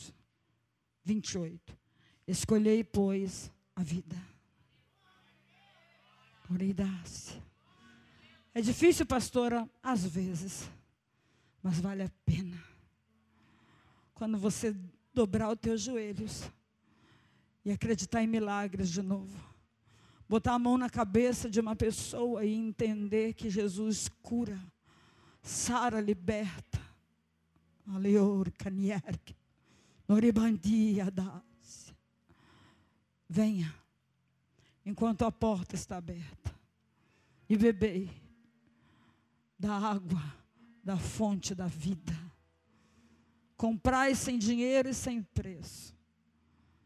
[1.04, 1.78] 28.
[2.28, 4.20] Escolhei, pois, a vida.
[8.52, 10.68] É difícil, pastora, às vezes,
[11.62, 12.71] mas vale a pena.
[14.22, 14.76] Quando você
[15.16, 16.44] dobrar os teus joelhos
[17.66, 19.36] e acreditar em milagres de novo.
[20.30, 24.62] Botar a mão na cabeça de uma pessoa e entender que Jesus cura,
[25.42, 26.80] sara, liberta.
[27.88, 29.36] Aleor, canierque,
[30.08, 31.92] noribandia, das.
[33.28, 33.74] Venha,
[34.86, 36.54] enquanto a porta está aberta,
[37.50, 38.08] e bebei
[39.58, 40.22] da água,
[40.84, 42.31] da fonte da vida.
[43.62, 45.96] Comprai sem dinheiro e sem preço.